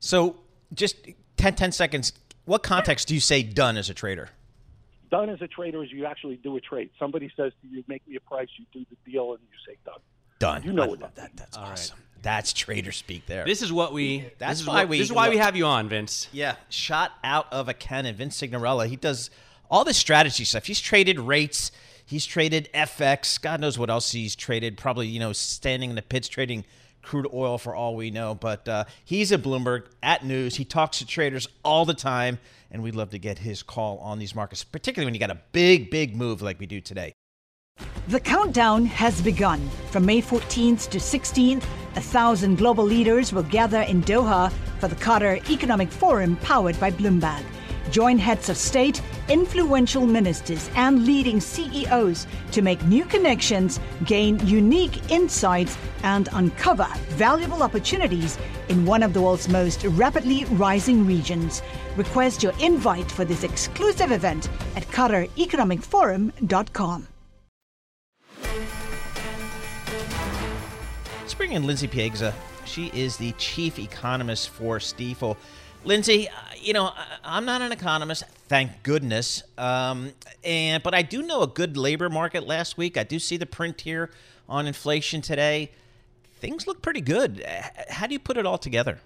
So 0.00 0.36
just 0.74 0.96
10, 1.36 1.54
10 1.54 1.72
seconds. 1.72 2.12
What 2.44 2.62
context 2.62 3.08
do 3.08 3.14
you 3.14 3.20
say 3.20 3.42
done 3.42 3.76
as 3.76 3.90
a 3.90 3.94
trader? 3.94 4.30
Done 5.10 5.30
as 5.30 5.40
a 5.40 5.48
trader 5.48 5.82
is 5.82 5.90
you 5.90 6.04
actually 6.06 6.36
do 6.36 6.56
a 6.56 6.60
trade. 6.60 6.90
Somebody 6.98 7.30
says 7.36 7.52
to 7.62 7.68
you, 7.68 7.82
make 7.88 8.06
me 8.06 8.16
a 8.16 8.20
price, 8.20 8.48
you 8.56 8.66
do 8.72 8.86
the 8.90 9.10
deal, 9.10 9.32
and 9.32 9.40
you 9.50 9.58
say 9.66 9.78
done. 9.84 10.00
Done. 10.38 10.62
You 10.62 10.72
know 10.72 10.84
I 10.84 10.86
what 10.88 11.00
that, 11.00 11.14
that 11.16 11.36
That's 11.36 11.56
All 11.56 11.64
awesome. 11.64 11.96
Right. 11.96 12.04
That's 12.22 12.52
trader 12.52 12.92
speak 12.92 13.26
there. 13.26 13.44
This 13.44 13.62
is 13.62 13.72
what 13.72 13.92
we. 13.92 14.30
That's 14.38 14.54
this 14.54 14.60
is 14.62 14.66
why 14.66 14.82
what, 14.82 14.88
we. 14.88 14.98
This 14.98 15.08
is 15.08 15.12
why 15.12 15.28
we 15.28 15.36
have 15.36 15.56
you 15.56 15.66
on, 15.66 15.88
Vince. 15.88 16.28
Yeah, 16.32 16.56
shot 16.68 17.12
out 17.22 17.46
of 17.52 17.68
a 17.68 17.74
cannon. 17.74 18.16
Vince 18.16 18.40
Cignarella. 18.40 18.88
He 18.88 18.96
does 18.96 19.30
all 19.70 19.84
this 19.84 19.96
strategy 19.96 20.44
stuff. 20.44 20.66
He's 20.66 20.80
traded 20.80 21.20
rates. 21.20 21.70
He's 22.04 22.26
traded 22.26 22.68
FX. 22.74 23.40
God 23.40 23.60
knows 23.60 23.78
what 23.78 23.88
else 23.88 24.12
he's 24.12 24.34
traded. 24.34 24.76
Probably 24.76 25.06
you 25.06 25.20
know 25.20 25.32
standing 25.32 25.90
in 25.90 25.96
the 25.96 26.02
pits 26.02 26.28
trading 26.28 26.64
crude 27.02 27.26
oil 27.32 27.58
for 27.58 27.74
all 27.74 27.96
we 27.96 28.10
know. 28.10 28.34
But 28.34 28.68
uh, 28.68 28.84
he's 29.04 29.32
at 29.32 29.42
Bloomberg 29.42 29.86
at 30.02 30.24
News. 30.24 30.56
He 30.56 30.64
talks 30.64 30.98
to 30.98 31.06
traders 31.06 31.48
all 31.64 31.84
the 31.84 31.94
time, 31.94 32.38
and 32.70 32.82
we'd 32.82 32.94
love 32.94 33.10
to 33.10 33.18
get 33.18 33.38
his 33.38 33.62
call 33.62 33.98
on 33.98 34.18
these 34.18 34.34
markets, 34.34 34.64
particularly 34.64 35.06
when 35.06 35.14
you 35.14 35.20
got 35.20 35.30
a 35.30 35.40
big, 35.52 35.90
big 35.90 36.16
move 36.16 36.42
like 36.42 36.58
we 36.58 36.66
do 36.66 36.80
today. 36.80 37.12
The 38.08 38.20
countdown 38.20 38.86
has 38.86 39.20
begun. 39.20 39.60
From 39.90 40.06
May 40.06 40.20
14th 40.20 40.88
to 40.90 40.98
16th, 40.98 41.64
a 41.96 42.00
thousand 42.00 42.56
global 42.56 42.84
leaders 42.84 43.32
will 43.32 43.42
gather 43.44 43.82
in 43.82 44.02
Doha 44.02 44.52
for 44.80 44.88
the 44.88 44.96
Qatar 44.96 45.48
Economic 45.50 45.90
Forum 45.90 46.36
powered 46.36 46.78
by 46.80 46.90
Bloomberg. 46.90 47.44
Join 47.90 48.18
heads 48.18 48.50
of 48.50 48.56
state, 48.56 49.00
influential 49.28 50.06
ministers, 50.06 50.70
and 50.74 51.06
leading 51.06 51.40
CEOs 51.40 52.26
to 52.52 52.62
make 52.62 52.82
new 52.84 53.04
connections, 53.04 53.80
gain 54.04 54.44
unique 54.46 55.10
insights, 55.10 55.76
and 56.02 56.28
uncover 56.32 56.86
valuable 57.10 57.62
opportunities 57.62 58.36
in 58.68 58.84
one 58.84 59.02
of 59.02 59.14
the 59.14 59.22
world's 59.22 59.48
most 59.48 59.84
rapidly 59.84 60.44
rising 60.46 61.06
regions. 61.06 61.62
Request 61.96 62.42
your 62.42 62.52
invite 62.60 63.10
for 63.10 63.24
this 63.24 63.42
exclusive 63.42 64.12
event 64.12 64.50
at 64.76 64.86
QatarEconomicForum.com. 64.88 67.08
Let's 71.20 71.34
bring 71.34 71.52
in 71.52 71.66
Lindsey 71.66 71.88
Piegza. 71.88 72.34
She 72.64 72.90
is 72.94 73.16
the 73.16 73.32
chief 73.32 73.78
economist 73.78 74.50
for 74.50 74.78
Stifel. 74.78 75.36
Lindsey, 75.84 76.28
uh, 76.28 76.32
you 76.60 76.72
know, 76.72 76.92
I'm 77.24 77.44
not 77.44 77.62
an 77.62 77.72
economist, 77.72 78.24
thank 78.48 78.82
goodness. 78.82 79.42
Um, 79.56 80.12
and 80.44 80.82
but 80.82 80.94
I 80.94 81.02
do 81.02 81.22
know 81.22 81.42
a 81.42 81.46
good 81.46 81.76
labor 81.76 82.08
market 82.08 82.46
last 82.46 82.76
week. 82.76 82.96
I 82.96 83.04
do 83.04 83.18
see 83.18 83.36
the 83.36 83.46
print 83.46 83.80
here 83.82 84.10
on 84.48 84.66
inflation 84.66 85.20
today. 85.20 85.70
Things 86.40 86.66
look 86.66 86.82
pretty 86.82 87.00
good. 87.00 87.44
How 87.88 88.06
do 88.06 88.12
you 88.12 88.18
put 88.18 88.36
it 88.36 88.46
all 88.46 88.58
together? 88.58 88.98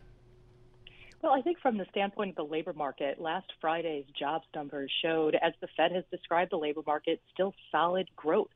Well, 1.23 1.33
I 1.33 1.41
think 1.41 1.61
from 1.61 1.79
the 1.79 1.87
standpoint 1.91 2.31
of 2.31 2.37
the 2.37 2.45
labor 2.45 2.73
market, 2.73 3.21
last 3.21 3.47
Friday's 3.61 4.05
jobs 4.19 4.45
numbers 4.55 4.91
showed, 5.03 5.37
as 5.37 5.53
the 5.61 5.69
Fed 5.77 5.93
has 5.93 6.05
described 6.11 6.51
the 6.51 6.57
labor 6.57 6.83
market, 6.85 7.21
still 7.33 7.55
solid 7.71 8.09
growth 8.17 8.51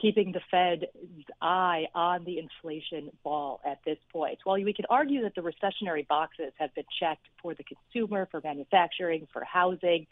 keeping 0.00 0.32
the 0.32 0.40
Fed's 0.50 0.84
eye 1.42 1.86
on 1.94 2.24
the 2.24 2.38
inflation 2.38 3.10
ball 3.24 3.60
at 3.66 3.78
this 3.84 3.98
point. 4.12 4.38
While 4.44 4.62
we 4.62 4.72
could 4.72 4.86
argue 4.88 5.22
that 5.22 5.34
the 5.34 5.40
recessionary 5.40 6.06
boxes 6.06 6.52
have 6.58 6.74
been 6.74 6.84
checked 7.00 7.26
for 7.42 7.54
the 7.54 7.64
consumer, 7.64 8.28
for 8.30 8.40
manufacturing, 8.42 9.26
for 9.32 9.44
housing, 9.44 10.06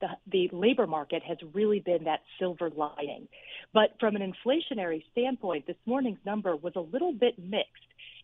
the, 0.00 0.08
the 0.30 0.56
labor 0.56 0.86
market 0.86 1.22
has 1.22 1.38
really 1.52 1.80
been 1.80 2.04
that 2.04 2.20
silver 2.38 2.70
lining. 2.70 3.28
But 3.72 3.94
from 4.00 4.16
an 4.16 4.22
inflationary 4.22 5.02
standpoint, 5.12 5.66
this 5.66 5.76
morning's 5.86 6.18
number 6.26 6.56
was 6.56 6.74
a 6.76 6.80
little 6.80 7.12
bit 7.12 7.38
mixed. 7.38 7.70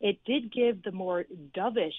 It 0.01 0.19
did 0.25 0.53
give 0.53 0.83
the 0.83 0.93
more 0.93 1.27
dovish 1.57 1.93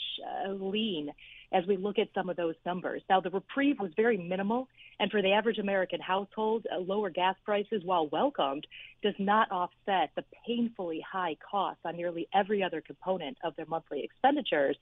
uh, 0.45 0.51
lean 0.51 1.11
as 1.51 1.65
we 1.67 1.77
look 1.77 1.99
at 1.99 2.07
some 2.13 2.29
of 2.29 2.37
those 2.37 2.55
numbers. 2.65 3.01
Now, 3.09 3.19
the 3.19 3.29
reprieve 3.29 3.79
was 3.79 3.91
very 3.95 4.17
minimal, 4.17 4.67
and 4.99 5.11
for 5.11 5.21
the 5.21 5.33
average 5.33 5.57
American 5.57 5.99
household, 5.99 6.65
uh, 6.73 6.79
lower 6.79 7.09
gas 7.09 7.35
prices, 7.43 7.81
while 7.83 8.07
welcomed, 8.07 8.65
does 9.03 9.15
not 9.19 9.51
offset 9.51 10.11
the 10.15 10.23
painfully 10.45 11.03
high 11.09 11.35
costs 11.49 11.81
on 11.83 11.97
nearly 11.97 12.27
every 12.33 12.63
other 12.63 12.81
component 12.81 13.37
of 13.43 13.55
their 13.55 13.65
monthly 13.65 14.03
expenditures. 14.03 14.77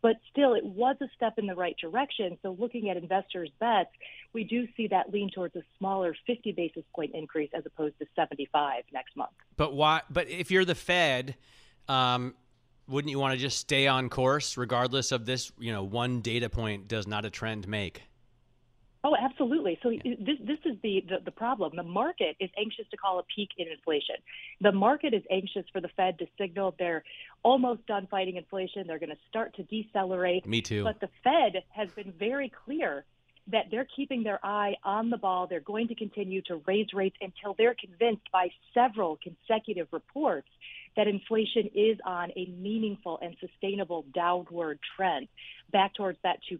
But 0.00 0.16
still, 0.30 0.54
it 0.54 0.64
was 0.64 0.96
a 1.02 1.06
step 1.14 1.38
in 1.38 1.46
the 1.46 1.54
right 1.54 1.76
direction. 1.80 2.38
So, 2.42 2.56
looking 2.58 2.88
at 2.88 2.96
investors' 2.96 3.50
bets, 3.60 3.90
we 4.32 4.44
do 4.44 4.66
see 4.76 4.88
that 4.88 5.12
lean 5.12 5.30
towards 5.30 5.56
a 5.56 5.62
smaller 5.78 6.16
50 6.26 6.52
basis 6.52 6.84
point 6.94 7.12
increase 7.14 7.50
as 7.54 7.64
opposed 7.66 7.98
to 7.98 8.06
75 8.16 8.84
next 8.92 9.16
month. 9.16 9.32
But 9.56 9.74
why? 9.74 10.02
But 10.08 10.28
if 10.28 10.50
you're 10.50 10.64
the 10.64 10.74
Fed, 10.74 11.36
um, 11.88 12.34
wouldn't 12.88 13.10
you 13.10 13.18
want 13.18 13.32
to 13.32 13.38
just 13.38 13.58
stay 13.58 13.86
on 13.86 14.08
course 14.08 14.56
regardless 14.56 15.12
of 15.12 15.26
this 15.26 15.52
you 15.58 15.72
know 15.72 15.82
one 15.82 16.20
data 16.20 16.48
point 16.48 16.88
does 16.88 17.06
not 17.06 17.24
a 17.24 17.30
trend 17.30 17.66
make 17.66 18.02
Oh, 19.06 19.14
absolutely. 19.20 19.78
So 19.82 19.90
this 19.90 20.38
this 20.40 20.58
is 20.64 20.78
the, 20.82 21.04
the, 21.06 21.16
the 21.26 21.30
problem. 21.30 21.72
The 21.76 21.82
market 21.82 22.36
is 22.40 22.48
anxious 22.58 22.86
to 22.90 22.96
call 22.96 23.18
a 23.18 23.22
peak 23.36 23.50
in 23.58 23.68
inflation. 23.68 24.16
The 24.62 24.72
market 24.72 25.12
is 25.12 25.22
anxious 25.30 25.66
for 25.70 25.82
the 25.82 25.90
Fed 25.94 26.18
to 26.20 26.26
signal 26.38 26.74
they're 26.78 27.04
almost 27.42 27.86
done 27.86 28.08
fighting 28.10 28.36
inflation. 28.36 28.86
They're 28.86 28.98
going 28.98 29.10
to 29.10 29.18
start 29.28 29.54
to 29.56 29.62
decelerate. 29.64 30.46
Me 30.46 30.62
too. 30.62 30.84
But 30.84 31.00
the 31.00 31.10
Fed 31.22 31.62
has 31.68 31.90
been 31.90 32.14
very 32.18 32.50
clear 32.64 33.04
that 33.48 33.66
they're 33.70 33.86
keeping 33.94 34.22
their 34.22 34.40
eye 34.42 34.74
on 34.82 35.10
the 35.10 35.18
ball. 35.18 35.46
They're 35.46 35.60
going 35.60 35.88
to 35.88 35.94
continue 35.94 36.40
to 36.42 36.62
raise 36.66 36.94
rates 36.94 37.16
until 37.20 37.54
they're 37.58 37.76
convinced 37.78 38.32
by 38.32 38.48
several 38.72 39.18
consecutive 39.22 39.88
reports 39.90 40.48
that 40.96 41.06
inflation 41.06 41.70
is 41.74 41.98
on 42.04 42.30
a 42.36 42.46
meaningful 42.58 43.18
and 43.22 43.36
sustainable 43.40 44.04
downward 44.14 44.78
trend 44.96 45.28
back 45.72 45.94
towards 45.94 46.18
that 46.22 46.38
2% 46.50 46.58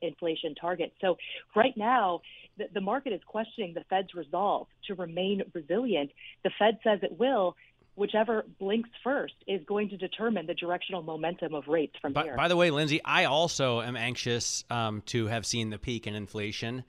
inflation 0.00 0.54
target. 0.54 0.92
So 1.00 1.16
right 1.54 1.76
now, 1.76 2.22
the, 2.56 2.64
the 2.72 2.80
market 2.80 3.12
is 3.12 3.20
questioning 3.26 3.74
the 3.74 3.84
Fed's 3.90 4.14
resolve 4.14 4.68
to 4.86 4.94
remain 4.94 5.42
resilient. 5.52 6.10
The 6.44 6.50
Fed 6.58 6.78
says 6.82 7.00
it 7.02 7.18
will, 7.18 7.56
whichever 7.96 8.44
blinks 8.58 8.90
first 9.02 9.34
is 9.46 9.60
going 9.66 9.90
to 9.90 9.96
determine 9.96 10.46
the 10.46 10.54
directional 10.54 11.02
momentum 11.02 11.54
of 11.54 11.68
rates 11.68 11.94
from 12.00 12.12
by, 12.12 12.24
here. 12.24 12.36
By 12.36 12.48
the 12.48 12.56
way, 12.56 12.70
Lindsey, 12.70 13.00
I 13.04 13.24
also 13.24 13.82
am 13.82 13.96
anxious 13.96 14.64
um, 14.70 15.02
to 15.06 15.26
have 15.26 15.46
seen 15.46 15.70
the 15.70 15.78
peak 15.78 16.06
in 16.06 16.14
inflation, 16.14 16.84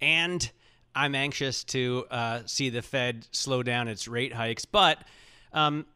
and 0.00 0.50
I'm 0.94 1.14
anxious 1.14 1.64
to 1.64 2.06
uh, 2.10 2.40
see 2.46 2.70
the 2.70 2.82
Fed 2.82 3.26
slow 3.32 3.62
down 3.62 3.88
its 3.88 4.08
rate 4.08 4.32
hikes. 4.32 4.64
But 4.64 4.98
um, 5.52 5.86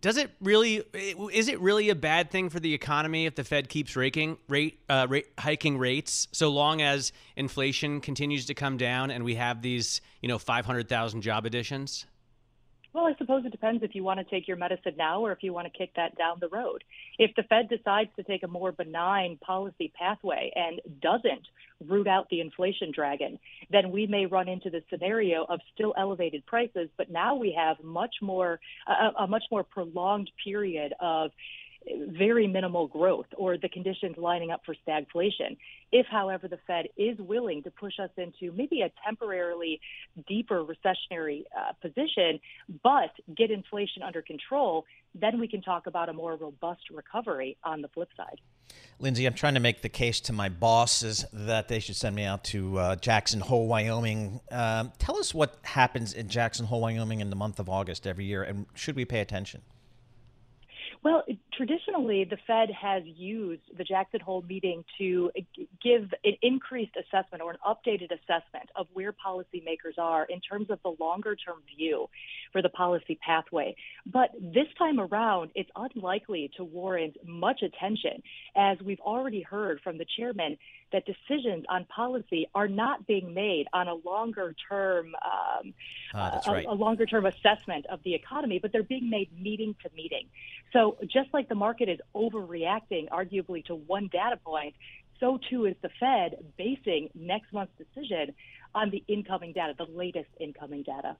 does 0.00 0.16
it 0.16 0.30
really? 0.40 0.84
Is 1.32 1.48
it 1.48 1.60
really 1.60 1.90
a 1.90 1.94
bad 1.94 2.30
thing 2.30 2.50
for 2.50 2.60
the 2.60 2.72
economy 2.72 3.26
if 3.26 3.34
the 3.34 3.44
Fed 3.44 3.68
keeps 3.68 3.96
raking 3.96 4.38
rate, 4.48 4.78
uh, 4.88 5.06
rate 5.08 5.26
hiking 5.38 5.78
rates 5.78 6.28
so 6.32 6.50
long 6.50 6.82
as 6.82 7.12
inflation 7.36 8.00
continues 8.00 8.46
to 8.46 8.54
come 8.54 8.76
down 8.76 9.10
and 9.10 9.24
we 9.24 9.34
have 9.34 9.62
these 9.62 10.00
you 10.22 10.28
know 10.28 10.38
500,000 10.38 11.22
job 11.22 11.46
additions? 11.46 12.06
Well, 12.94 13.06
I 13.06 13.14
suppose 13.18 13.44
it 13.44 13.52
depends 13.52 13.82
if 13.82 13.94
you 13.94 14.02
want 14.02 14.18
to 14.18 14.24
take 14.24 14.48
your 14.48 14.56
medicine 14.56 14.94
now 14.96 15.20
or 15.20 15.32
if 15.32 15.42
you 15.42 15.52
want 15.52 15.70
to 15.70 15.78
kick 15.78 15.90
that 15.96 16.16
down 16.16 16.38
the 16.40 16.48
road. 16.48 16.82
If 17.18 17.34
the 17.36 17.42
Fed 17.42 17.68
decides 17.68 18.10
to 18.16 18.22
take 18.22 18.42
a 18.42 18.48
more 18.48 18.72
benign 18.72 19.36
policy 19.38 19.92
pathway 19.96 20.50
and 20.54 20.80
doesn't 21.02 21.46
root 21.86 22.06
out 22.06 22.28
the 22.30 22.40
inflation 22.40 22.90
dragon, 22.92 23.38
then 23.70 23.90
we 23.92 24.06
may 24.06 24.26
run 24.26 24.48
into 24.48 24.70
the 24.70 24.82
scenario 24.90 25.44
of 25.48 25.60
still 25.74 25.94
elevated 25.98 26.44
prices, 26.46 26.88
but 26.96 27.10
now 27.10 27.34
we 27.34 27.52
have 27.56 27.76
much 27.84 28.16
more 28.22 28.58
a, 28.86 29.22
a 29.24 29.26
much 29.26 29.44
more 29.50 29.62
prolonged 29.62 30.30
period 30.42 30.94
of 30.98 31.30
very 32.10 32.46
minimal 32.46 32.86
growth 32.86 33.26
or 33.36 33.56
the 33.56 33.68
conditions 33.68 34.16
lining 34.16 34.50
up 34.50 34.62
for 34.64 34.74
stagflation. 34.86 35.56
If, 35.92 36.06
however, 36.06 36.48
the 36.48 36.58
Fed 36.66 36.86
is 36.96 37.18
willing 37.18 37.62
to 37.62 37.70
push 37.70 37.94
us 37.98 38.10
into 38.16 38.54
maybe 38.54 38.82
a 38.82 38.90
temporarily 39.04 39.80
deeper 40.26 40.64
recessionary 40.64 41.44
uh, 41.56 41.72
position, 41.80 42.40
but 42.82 43.10
get 43.36 43.50
inflation 43.50 44.02
under 44.02 44.22
control, 44.22 44.84
then 45.14 45.40
we 45.40 45.48
can 45.48 45.62
talk 45.62 45.86
about 45.86 46.08
a 46.08 46.12
more 46.12 46.36
robust 46.36 46.90
recovery 46.90 47.56
on 47.64 47.80
the 47.80 47.88
flip 47.88 48.10
side. 48.16 48.40
Lindsey, 49.00 49.24
I'm 49.26 49.34
trying 49.34 49.54
to 49.54 49.60
make 49.60 49.80
the 49.80 49.88
case 49.88 50.20
to 50.22 50.32
my 50.32 50.48
bosses 50.48 51.24
that 51.32 51.68
they 51.68 51.78
should 51.78 51.96
send 51.96 52.14
me 52.16 52.24
out 52.24 52.44
to 52.44 52.78
uh, 52.78 52.96
Jackson 52.96 53.40
Hole, 53.40 53.66
Wyoming. 53.66 54.40
Um, 54.50 54.92
tell 54.98 55.16
us 55.18 55.32
what 55.32 55.56
happens 55.62 56.12
in 56.12 56.28
Jackson 56.28 56.66
Hole, 56.66 56.82
Wyoming 56.82 57.20
in 57.20 57.30
the 57.30 57.36
month 57.36 57.58
of 57.60 57.68
August 57.68 58.06
every 58.06 58.26
year, 58.26 58.42
and 58.42 58.66
should 58.74 58.96
we 58.96 59.04
pay 59.04 59.20
attention? 59.20 59.62
Well, 61.04 61.22
traditionally, 61.52 62.24
the 62.24 62.38
Fed 62.46 62.70
has 62.70 63.02
used 63.04 63.62
the 63.76 63.84
Jackson 63.84 64.20
Hole 64.20 64.42
meeting 64.42 64.84
to 64.98 65.30
give 65.82 66.12
an 66.24 66.36
increased 66.42 66.96
assessment 66.96 67.42
or 67.42 67.52
an 67.52 67.58
updated 67.66 68.10
assessment 68.10 68.70
of 68.74 68.88
where 68.92 69.12
policymakers 69.12 69.98
are 69.98 70.24
in 70.24 70.40
terms 70.40 70.70
of 70.70 70.80
the 70.82 70.94
longer 70.98 71.36
term 71.36 71.62
view 71.76 72.08
for 72.52 72.62
the 72.62 72.68
policy 72.68 73.18
pathway. 73.24 73.76
But 74.06 74.30
this 74.40 74.66
time 74.78 74.98
around, 74.98 75.50
it's 75.54 75.70
unlikely 75.76 76.50
to 76.56 76.64
warrant 76.64 77.16
much 77.24 77.62
attention, 77.62 78.22
as 78.56 78.78
we've 78.84 79.00
already 79.00 79.42
heard 79.42 79.80
from 79.82 79.98
the 79.98 80.06
chairman 80.16 80.58
that 80.92 81.04
decisions 81.04 81.64
on 81.68 81.84
policy 81.84 82.48
are 82.54 82.68
not 82.68 83.06
being 83.06 83.34
made 83.34 83.66
on 83.72 83.88
a 83.88 83.94
longer 83.94 84.54
term 84.68 85.14
um, 85.24 85.74
uh, 86.14 86.40
a, 86.46 86.50
right. 86.50 86.66
a 86.66 86.72
longer 86.72 87.06
term 87.06 87.26
assessment 87.26 87.86
of 87.86 88.02
the 88.04 88.14
economy, 88.14 88.58
but 88.60 88.72
they're 88.72 88.82
being 88.82 89.10
made 89.10 89.28
meeting 89.38 89.74
to 89.82 89.90
meeting. 89.94 90.26
So 90.72 90.87
just 91.06 91.32
like 91.32 91.48
the 91.48 91.54
market 91.54 91.88
is 91.88 91.98
overreacting, 92.14 93.08
arguably 93.08 93.64
to 93.66 93.74
one 93.74 94.08
data 94.12 94.36
point, 94.44 94.74
so 95.20 95.38
too 95.50 95.66
is 95.66 95.74
the 95.82 95.90
Fed 96.00 96.44
basing 96.56 97.10
next 97.14 97.52
month's 97.52 97.72
decision 97.76 98.34
on 98.74 98.90
the 98.90 99.02
incoming 99.08 99.52
data, 99.52 99.74
the 99.76 99.86
latest 99.92 100.28
incoming 100.38 100.82
data. 100.82 101.16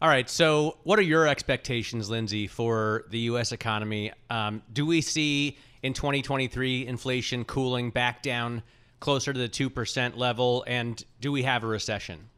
All 0.00 0.08
right. 0.08 0.28
So, 0.28 0.76
what 0.82 0.98
are 0.98 1.02
your 1.02 1.26
expectations, 1.26 2.10
Lindsey, 2.10 2.46
for 2.48 3.04
the 3.08 3.18
U.S. 3.20 3.52
economy? 3.52 4.12
Um, 4.28 4.62
do 4.70 4.84
we 4.84 5.00
see 5.00 5.56
in 5.82 5.94
2023 5.94 6.86
inflation 6.86 7.44
cooling 7.44 7.90
back 7.90 8.22
down 8.22 8.62
closer 9.00 9.32
to 9.32 9.38
the 9.38 9.48
2% 9.48 10.16
level? 10.16 10.64
And 10.66 11.02
do 11.20 11.32
we 11.32 11.44
have 11.44 11.64
a 11.64 11.66
recession? 11.66 12.28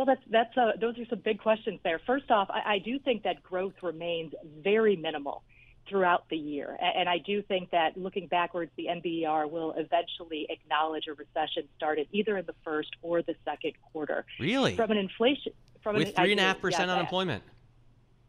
Well, 0.00 0.06
that's 0.06 0.22
that's 0.30 0.56
a, 0.56 0.78
those 0.80 0.98
are 0.98 1.04
some 1.10 1.18
big 1.18 1.40
questions 1.40 1.78
there. 1.84 2.00
First 2.06 2.30
off, 2.30 2.48
I, 2.48 2.76
I 2.76 2.78
do 2.78 2.98
think 2.98 3.24
that 3.24 3.42
growth 3.42 3.74
remains 3.82 4.32
very 4.64 4.96
minimal 4.96 5.42
throughout 5.90 6.24
the 6.30 6.38
year, 6.38 6.74
and 6.80 7.06
I 7.06 7.18
do 7.18 7.42
think 7.42 7.72
that 7.72 7.98
looking 7.98 8.26
backwards, 8.26 8.70
the 8.78 8.86
NBER 8.86 9.50
will 9.50 9.74
eventually 9.76 10.46
acknowledge 10.48 11.04
a 11.06 11.12
recession 11.12 11.68
started 11.76 12.08
either 12.12 12.38
in 12.38 12.46
the 12.46 12.54
first 12.64 12.88
or 13.02 13.20
the 13.20 13.34
second 13.44 13.72
quarter. 13.92 14.24
Really, 14.38 14.74
from 14.74 14.90
an 14.90 14.96
inflation 14.96 15.52
from 15.82 15.96
with 15.96 16.08
an, 16.08 16.14
three 16.14 16.30
and 16.30 16.40
a 16.40 16.44
half 16.44 16.62
percent 16.62 16.90
unemployment. 16.90 17.42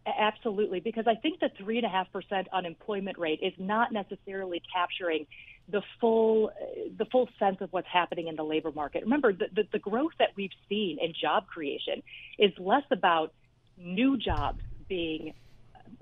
Absolutely, 0.05 0.81
because 0.81 1.07
I 1.07 1.15
think 1.15 1.39
the 1.39 1.51
three 1.57 1.77
and 1.77 1.85
a 1.85 1.89
half 1.89 2.11
percent 2.11 2.49
unemployment 2.51 3.17
rate 3.17 3.39
is 3.41 3.53
not 3.57 3.93
necessarily 3.93 4.61
capturing 4.73 5.25
the 5.71 5.81
full 5.99 6.51
the 6.97 7.05
full 7.05 7.29
sense 7.39 7.57
of 7.61 7.71
what's 7.71 7.87
happening 7.91 8.27
in 8.27 8.35
the 8.35 8.43
labor 8.43 8.71
market. 8.71 9.03
Remember, 9.03 9.31
the, 9.31 9.45
the, 9.53 9.63
the 9.71 9.79
growth 9.79 10.11
that 10.19 10.29
we've 10.35 10.51
seen 10.69 10.97
in 11.01 11.13
job 11.19 11.47
creation 11.47 12.03
is 12.37 12.51
less 12.59 12.83
about 12.91 13.33
new 13.77 14.17
jobs 14.17 14.61
being 14.87 15.33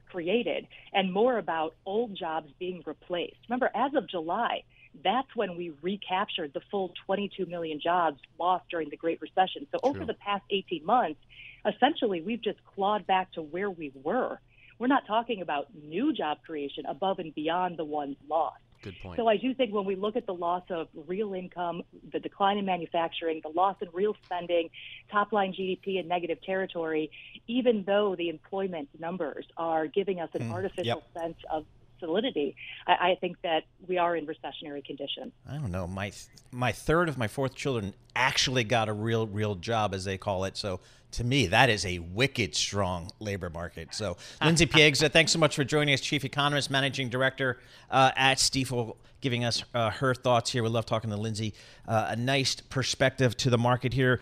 created 0.09 0.67
and 0.93 1.13
more 1.13 1.37
about 1.37 1.75
old 1.85 2.17
jobs 2.17 2.49
being 2.59 2.81
replaced. 2.85 3.37
Remember, 3.47 3.69
as 3.75 3.93
of 3.95 4.09
July, 4.09 4.63
that's 5.03 5.27
when 5.35 5.55
we 5.55 5.71
recaptured 5.81 6.51
the 6.53 6.61
full 6.71 6.93
22 7.05 7.45
million 7.45 7.79
jobs 7.81 8.19
lost 8.39 8.65
during 8.69 8.89
the 8.89 8.97
Great 8.97 9.21
Recession. 9.21 9.67
So 9.71 9.79
True. 9.79 9.91
over 9.91 10.05
the 10.05 10.15
past 10.15 10.43
18 10.49 10.85
months, 10.85 11.19
essentially 11.65 12.21
we've 12.21 12.43
just 12.43 12.59
clawed 12.75 13.05
back 13.05 13.31
to 13.33 13.41
where 13.41 13.69
we 13.69 13.91
were. 14.03 14.39
We're 14.79 14.87
not 14.87 15.05
talking 15.07 15.41
about 15.41 15.67
new 15.75 16.13
job 16.13 16.39
creation 16.45 16.85
above 16.87 17.19
and 17.19 17.35
beyond 17.35 17.77
the 17.77 17.85
ones 17.85 18.15
lost. 18.27 18.61
Good 18.81 18.95
point. 19.01 19.17
So 19.17 19.27
I 19.27 19.37
do 19.37 19.53
think 19.53 19.73
when 19.73 19.85
we 19.85 19.95
look 19.95 20.15
at 20.15 20.25
the 20.25 20.33
loss 20.33 20.63
of 20.69 20.87
real 21.07 21.33
income, 21.33 21.83
the 22.11 22.19
decline 22.19 22.57
in 22.57 22.65
manufacturing, 22.65 23.41
the 23.43 23.49
loss 23.49 23.75
in 23.81 23.89
real 23.93 24.15
spending, 24.23 24.69
top 25.11 25.33
line 25.33 25.53
GDP 25.53 25.99
in 25.99 26.07
negative 26.07 26.41
territory, 26.41 27.11
even 27.47 27.83
though 27.85 28.15
the 28.17 28.29
employment 28.29 28.89
numbers 28.97 29.45
are 29.57 29.87
giving 29.87 30.19
us 30.21 30.29
an 30.33 30.49
mm, 30.49 30.53
artificial 30.53 30.85
yep. 30.85 31.03
sense 31.17 31.37
of 31.51 31.65
solidity, 31.99 32.55
I, 32.87 32.91
I, 32.93 33.17
think 33.21 33.37
that 33.43 33.63
we 33.87 33.97
are 33.97 34.15
in 34.15 34.25
recessionary 34.25 34.83
condition. 34.83 35.31
I 35.49 35.53
don't 35.53 35.71
know. 35.71 35.87
My 35.87 36.11
my 36.51 36.71
third 36.71 37.09
of 37.09 37.17
my 37.17 37.27
fourth 37.27 37.55
children 37.55 37.93
actually 38.15 38.63
got 38.63 38.89
a 38.89 38.93
real 38.93 39.27
real 39.27 39.55
job, 39.55 39.93
as 39.93 40.05
they 40.05 40.17
call 40.17 40.43
it. 40.45 40.57
So 40.57 40.79
to 41.11 41.23
me, 41.23 41.47
that 41.47 41.69
is 41.69 41.85
a 41.85 41.99
wicked 41.99 42.55
strong 42.55 43.09
labor 43.19 43.49
market. 43.49 43.93
So 43.93 44.17
Lindsey 44.43 44.65
Piegza, 44.65 45.09
thanks 45.09 45.31
so 45.31 45.39
much 45.39 45.55
for 45.55 45.63
joining 45.63 45.93
us, 45.93 46.01
Chief 46.01 46.23
Economist, 46.23 46.69
Managing 46.69 47.09
Director 47.09 47.59
uh, 47.89 48.11
at 48.15 48.37
Stifel, 48.37 48.97
giving 49.21 49.43
us 49.43 49.63
uh, 49.73 49.89
her 49.89 50.13
thoughts 50.13 50.51
here. 50.51 50.63
We 50.63 50.69
love 50.69 50.85
talking 50.85 51.09
to 51.09 51.17
Lindsey. 51.17 51.53
Uh, 51.87 52.07
a 52.09 52.15
nice 52.15 52.55
perspective 52.55 53.35
to 53.37 53.49
the 53.49 53.57
market 53.57 53.93
here 53.93 54.21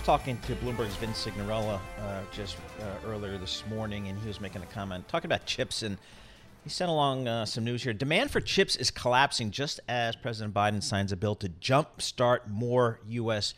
just 0.00 0.06
talking 0.06 0.38
to 0.38 0.54
Bloomberg's 0.56 0.96
Vince 0.96 1.26
Cignarella 1.26 1.78
uh, 1.98 2.20
just 2.32 2.56
uh, 2.80 3.06
earlier 3.06 3.36
this 3.36 3.62
morning, 3.68 4.08
and 4.08 4.18
he 4.18 4.28
was 4.28 4.40
making 4.40 4.62
a 4.62 4.66
comment 4.66 5.06
talking 5.08 5.28
about 5.28 5.44
chips, 5.44 5.82
and 5.82 5.98
he 6.64 6.70
sent 6.70 6.90
along 6.90 7.28
uh, 7.28 7.44
some 7.44 7.64
news 7.64 7.82
here. 7.82 7.92
Demand 7.92 8.30
for 8.30 8.40
chips 8.40 8.76
is 8.76 8.90
collapsing 8.90 9.50
just 9.50 9.78
as 9.88 10.16
President 10.16 10.54
Biden 10.54 10.82
signs 10.82 11.12
a 11.12 11.18
bill 11.18 11.34
to 11.34 11.50
jumpstart 11.50 12.48
more 12.48 12.98
U.S. 13.08 13.52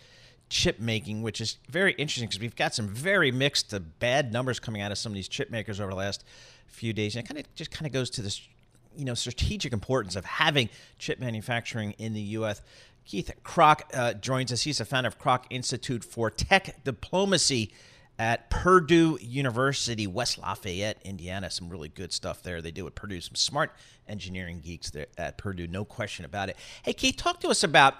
chip 0.48 0.80
making, 0.80 1.22
which 1.22 1.40
is 1.40 1.58
very 1.68 1.92
interesting 1.92 2.26
because 2.26 2.40
we've 2.40 2.56
got 2.56 2.74
some 2.74 2.88
very 2.88 3.30
mixed 3.30 3.70
to 3.70 3.78
bad 3.78 4.32
numbers 4.32 4.58
coming 4.58 4.82
out 4.82 4.90
of 4.90 4.98
some 4.98 5.12
of 5.12 5.14
these 5.14 5.28
chip 5.28 5.48
makers 5.48 5.78
over 5.78 5.90
the 5.90 5.96
last 5.96 6.24
few 6.66 6.92
days, 6.92 7.14
and 7.14 7.24
it 7.24 7.28
kind 7.28 7.38
of 7.38 7.54
just 7.54 7.70
kind 7.70 7.86
of 7.86 7.92
goes 7.92 8.10
to 8.10 8.20
this 8.20 8.48
you 8.96 9.04
know 9.04 9.14
strategic 9.14 9.72
importance 9.72 10.16
of 10.16 10.24
having 10.24 10.68
chip 10.98 11.20
manufacturing 11.20 11.92
in 11.98 12.14
the 12.14 12.20
U.S. 12.20 12.62
Keith 13.04 13.30
Krach 13.44 13.82
uh, 13.92 14.14
joins 14.14 14.52
us. 14.52 14.62
He's 14.62 14.78
the 14.78 14.84
founder 14.84 15.08
of 15.08 15.18
Krach 15.18 15.44
Institute 15.50 16.04
for 16.04 16.30
Tech 16.30 16.84
Diplomacy 16.84 17.72
at 18.18 18.50
Purdue 18.50 19.18
University, 19.20 20.06
West 20.06 20.38
Lafayette, 20.38 21.00
Indiana. 21.04 21.50
Some 21.50 21.68
really 21.68 21.88
good 21.88 22.12
stuff 22.12 22.42
there. 22.42 22.62
They 22.62 22.70
do 22.70 22.86
at 22.86 22.94
Purdue. 22.94 23.20
Some 23.20 23.34
smart 23.34 23.72
engineering 24.08 24.60
geeks 24.64 24.90
there 24.90 25.06
at 25.18 25.38
Purdue, 25.38 25.66
no 25.66 25.84
question 25.84 26.24
about 26.24 26.48
it. 26.48 26.56
Hey, 26.82 26.92
Keith, 26.92 27.16
talk 27.16 27.40
to 27.40 27.48
us 27.48 27.64
about 27.64 27.94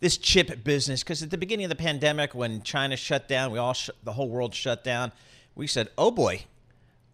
this 0.00 0.16
chip 0.16 0.64
business 0.64 1.02
because 1.02 1.22
at 1.22 1.30
the 1.30 1.38
beginning 1.38 1.64
of 1.64 1.70
the 1.70 1.76
pandemic, 1.76 2.34
when 2.34 2.62
China 2.62 2.96
shut 2.96 3.28
down, 3.28 3.52
we 3.52 3.58
all 3.58 3.72
sh- 3.72 3.90
the 4.02 4.12
whole 4.12 4.28
world 4.28 4.54
shut 4.54 4.82
down. 4.82 5.12
We 5.54 5.66
said, 5.66 5.88
"Oh 5.96 6.10
boy, 6.10 6.46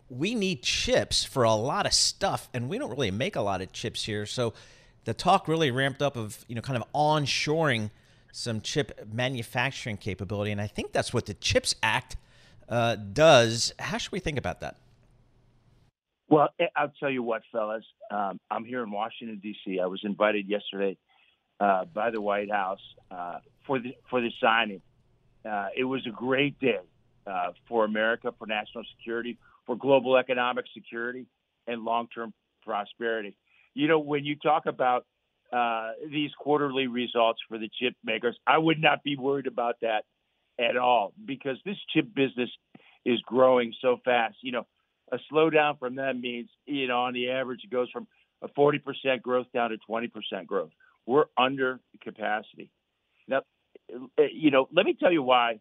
we 0.09 0.35
need 0.35 0.63
chips 0.63 1.25
for 1.25 1.43
a 1.43 1.55
lot 1.55 1.87
of 1.87 1.93
stuff, 1.93 2.49
and 2.55 2.69
we 2.69 2.79
don't 2.79 2.91
really 2.91 3.11
make 3.11 3.37
a 3.37 3.43
lot 3.43 3.61
of 3.61 3.73
chips 3.73 4.05
here." 4.05 4.25
So 4.25 4.55
the 5.09 5.15
talk 5.15 5.49
really 5.49 5.71
ramped 5.71 6.03
up 6.03 6.19
of 6.19 6.45
you 6.49 6.55
know 6.55 6.61
kind 6.61 6.77
of 6.77 6.85
onshoring 6.93 7.91
some 8.31 8.61
chip 8.61 9.09
manufacturing 9.11 9.97
capability, 9.97 10.53
and 10.53 10.61
I 10.61 10.67
think 10.67 10.93
that's 10.93 11.15
what 11.15 11.25
the 11.25 11.33
Chips 11.33 11.75
Act 11.83 12.19
uh, 12.69 12.97
does. 12.97 13.73
How 13.79 13.97
should 13.97 14.13
we 14.13 14.21
think 14.21 14.37
about 14.37 14.61
that? 14.61 14.77
Well, 16.29 16.51
eh, 16.61 16.67
I'll 16.77 16.93
tell 17.01 17.09
you 17.09 17.23
what, 17.23 17.41
fellas. 17.51 17.85
Um, 18.11 18.39
I'm 18.51 18.67
here 18.67 18.83
in 18.83 18.91
Washington 18.91 19.41
D.C. 19.43 19.81
I 19.81 19.87
was 19.87 20.03
invited 20.05 20.47
yesterday 20.47 20.99
uh, 21.59 21.87
by 21.87 22.11
the 22.11 22.21
White 22.21 22.51
House 22.51 22.83
uh, 23.11 23.39
for 23.67 23.79
the 23.79 23.97
for 24.11 24.21
the 24.21 24.31
signing. 24.43 24.83
Uh, 25.43 25.69
it 25.75 25.85
was 25.85 26.07
a 26.07 26.11
great 26.11 26.61
day 26.61 26.81
uh, 27.27 27.53
for 27.67 27.87
America, 27.87 28.35
for 28.39 28.47
national 28.47 28.85
security, 28.99 29.39
for 29.65 29.75
global 29.75 30.19
economic 30.19 30.67
security, 30.75 31.25
and 31.67 31.83
long-term 31.83 32.35
prosperity 32.63 33.35
you 33.79 33.87
know, 33.87 34.01
when 34.01 34.25
you 34.25 34.35
talk 34.35 34.67
about 34.67 35.07
uh, 35.53 35.93
these 36.11 36.33
quarterly 36.37 36.89
results 36.89 37.39
for 37.49 37.59
the 37.59 37.71
chip 37.81 37.95
makers, 38.03 38.37
I 38.45 38.59
would 38.59 38.81
not 38.81 39.05
be 39.05 39.17
worried 39.17 39.47
about 39.47 39.77
that 39.83 40.03
at 40.59 40.77
all 40.77 41.13
because 41.25 41.59
this 41.65 41.77
chip 41.95 42.13
business 42.13 42.51
is 43.07 43.21
growing 43.21 43.73
so 43.81 43.99
fast. 44.05 44.35
You 44.43 44.51
know, 44.51 44.67
a 45.13 45.19
slowdown 45.33 45.79
from 45.79 45.95
them 45.95 46.21
means, 46.21 46.49
you 46.67 46.89
know, 46.89 47.03
on 47.03 47.15
the 47.15 47.31
average, 47.31 47.61
it 47.63 47.71
goes 47.71 47.89
from 47.93 48.09
a 48.43 48.49
40% 48.49 49.23
growth 49.23 49.47
down 49.55 49.71
to 49.71 49.77
20% 49.89 50.11
growth. 50.45 50.71
We're 51.07 51.27
under 51.39 51.79
capacity. 52.03 52.71
Now, 53.29 53.43
uh, 53.95 54.23
you 54.33 54.51
know, 54.51 54.69
let 54.75 54.87
me 54.87 54.97
tell 54.99 55.13
you 55.13 55.23
why 55.23 55.61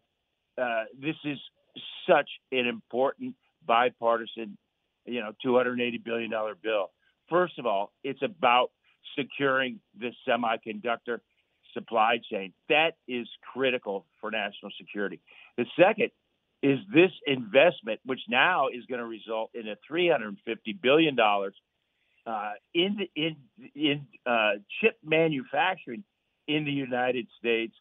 uh, 0.60 0.84
this 1.00 1.16
is 1.24 1.38
such 2.04 2.28
an 2.50 2.66
important 2.66 3.36
bipartisan, 3.64 4.58
you 5.06 5.20
know, 5.20 5.30
$280 5.46 6.02
billion 6.02 6.30
bill. 6.60 6.90
First 7.28 7.58
of 7.58 7.66
all, 7.66 7.92
it's 8.02 8.22
about 8.22 8.70
securing 9.16 9.80
the 9.98 10.12
semiconductor 10.26 11.20
supply 11.74 12.18
chain. 12.30 12.52
That 12.68 12.96
is 13.06 13.28
critical 13.52 14.06
for 14.20 14.30
national 14.30 14.72
security. 14.78 15.20
The 15.56 15.66
second 15.78 16.10
is 16.62 16.78
this 16.92 17.12
investment, 17.26 18.00
which 18.04 18.20
now 18.28 18.68
is 18.68 18.84
going 18.86 19.00
to 19.00 19.06
result 19.06 19.50
in 19.54 19.68
a 19.68 19.76
$350 19.90 20.36
billion 20.82 21.16
uh, 22.26 22.50
in, 22.74 22.98
in, 23.14 23.36
in 23.74 24.06
uh, 24.26 24.52
chip 24.80 24.98
manufacturing 25.04 26.04
in 26.46 26.64
the 26.64 26.72
United 26.72 27.26
States 27.38 27.74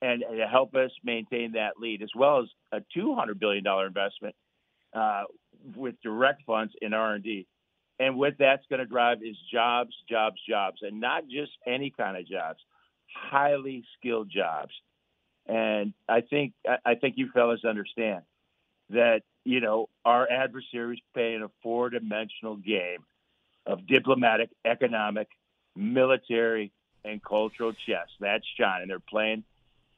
and, 0.00 0.22
and, 0.22 0.38
to 0.38 0.46
help 0.46 0.74
us 0.74 0.90
maintain 1.04 1.52
that 1.52 1.78
lead, 1.78 2.02
as 2.02 2.10
well 2.16 2.40
as 2.40 2.46
a 2.72 2.98
$200 2.98 3.38
billion 3.38 3.64
investment 3.66 4.34
uh, 4.94 5.24
with 5.76 5.94
direct 6.02 6.42
funds 6.46 6.72
in 6.80 6.94
R&D. 6.94 7.46
And 8.00 8.16
what 8.16 8.36
that's 8.38 8.64
going 8.70 8.80
to 8.80 8.86
drive 8.86 9.18
is 9.22 9.36
jobs, 9.52 9.94
jobs, 10.08 10.38
jobs, 10.48 10.78
and 10.80 11.00
not 11.00 11.24
just 11.28 11.52
any 11.66 11.90
kind 11.90 12.16
of 12.16 12.26
jobs, 12.26 12.58
highly 13.14 13.84
skilled 13.98 14.30
jobs. 14.30 14.72
And 15.46 15.92
I 16.08 16.22
think 16.22 16.54
I 16.84 16.94
think 16.94 17.18
you 17.18 17.28
fellas 17.34 17.64
understand 17.64 18.22
that 18.88 19.20
you 19.44 19.60
know 19.60 19.90
our 20.04 20.28
adversaries 20.30 21.00
play 21.12 21.34
in 21.34 21.42
a 21.42 21.50
four-dimensional 21.62 22.56
game 22.56 23.04
of 23.66 23.86
diplomatic, 23.86 24.48
economic, 24.64 25.28
military, 25.76 26.72
and 27.04 27.22
cultural 27.22 27.72
chess. 27.86 28.08
That's 28.18 28.44
China, 28.58 28.82
and 28.82 28.90
they're 28.90 28.98
playing 28.98 29.44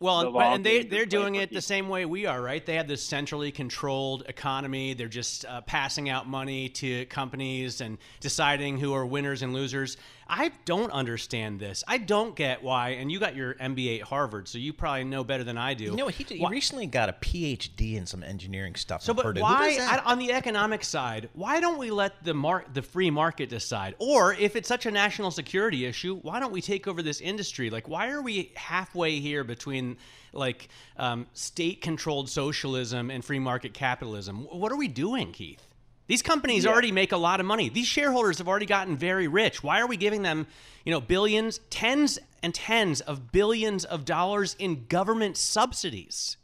well, 0.03 0.33
the 0.33 0.39
and 0.39 0.65
they 0.65 0.83
they're 0.83 1.07
doing 1.07 1.37
it 1.37 1.53
the 1.53 1.63
same 1.63 1.89
way 1.89 2.05
we 2.05 2.27
are, 2.27 2.41
right? 2.41 2.65
They 2.65 2.75
have 2.75 2.89
this 2.89 3.03
centrally 3.03 3.53
controlled 3.53 4.25
economy. 4.29 4.95
They're 4.95 5.09
just 5.09 5.45
uh, 5.45 5.61
passing 5.63 6.09
out 6.09 6.29
money 6.29 6.69
to 6.71 7.07
companies 7.07 7.81
and 7.81 7.99
deciding 8.21 8.79
who 8.79 8.93
are 8.95 9.07
winners 9.07 9.43
and 9.43 9.55
losers. 9.55 9.97
I 10.35 10.51
don't 10.65 10.91
understand 10.93 11.61
this. 11.61 11.85
I 11.87 11.99
don't 11.99 12.35
get 12.35 12.63
why. 12.63 12.91
And 12.91 13.13
you 13.13 13.21
got 13.21 13.37
your 13.37 13.53
MBA 13.53 14.01
at 14.01 14.07
Harvard, 14.07 14.49
so 14.49 14.57
you 14.57 14.73
probably 14.73 15.05
know 15.05 15.25
better 15.25 15.45
than 15.45 15.59
I 15.59 15.75
do. 15.75 15.85
You 15.85 15.97
know, 15.97 16.09
he, 16.09 16.25
he 16.25 16.47
recently 16.47 16.87
got 16.87 17.11
a 17.11 17.13
PhD 17.13 17.97
in 17.97 18.07
some 18.07 18.23
engineering 18.23 18.75
stuff. 18.75 19.03
So, 19.03 19.13
but 19.13 19.27
Purdue. 19.27 19.43
why 19.43 19.77
I, 19.79 19.99
on 20.07 20.19
the 20.19 20.33
economic 20.33 20.85
side? 20.85 21.29
Why 21.35 21.61
don't 21.61 21.77
we 21.77 21.91
let 21.91 22.25
the 22.25 22.33
mark, 22.33 22.73
the 22.73 22.81
free 22.81 23.11
market 23.11 23.51
decide? 23.51 23.95
Or 23.99 24.33
if 24.33 24.57
it's 24.57 24.69
such 24.69 24.87
a 24.87 24.91
national 24.91 25.33
security 25.33 25.85
issue, 25.85 26.17
why 26.23 26.41
don't 26.41 26.53
we 26.53 26.63
take 26.63 26.89
over 26.89 27.03
this 27.03 27.21
industry? 27.21 27.69
Like, 27.69 27.87
why 27.87 28.09
are 28.09 28.23
we 28.23 28.53
halfway 28.55 29.21
here 29.21 29.45
between 29.45 29.99
like 30.33 30.71
um, 30.97 31.27
state-controlled 31.35 32.31
socialism 32.31 33.11
and 33.11 33.23
free 33.23 33.39
market 33.39 33.75
capitalism? 33.75 34.47
What 34.51 34.73
are 34.73 34.79
we 34.79 34.89
doing, 34.89 35.33
Keith? 35.33 35.67
These 36.13 36.21
companies 36.21 36.65
yeah. 36.67 36.71
already 36.73 36.93
make 36.93 37.13
a 37.13 37.17
lot 37.17 37.41
of 37.41 37.47
money. 37.47 37.71
These 37.71 37.87
shareholders 37.87 38.37
have 38.37 38.47
already 38.47 38.67
gotten 38.67 38.99
very 38.99 39.29
rich. 39.29 39.63
Why 39.63 39.81
are 39.81 39.87
we 39.87 39.97
giving 39.97 40.21
them, 40.21 40.47
you 40.85 40.93
know, 40.93 41.01
billions, 41.01 41.59
tens 41.71 42.19
and 42.43 42.55
tens 42.55 43.01
of 43.01 43.33
billions 43.33 43.87
of 43.87 44.05
dollars 44.05 44.55
in 44.59 44.85
government 44.89 45.39
subsidies? 45.39 46.37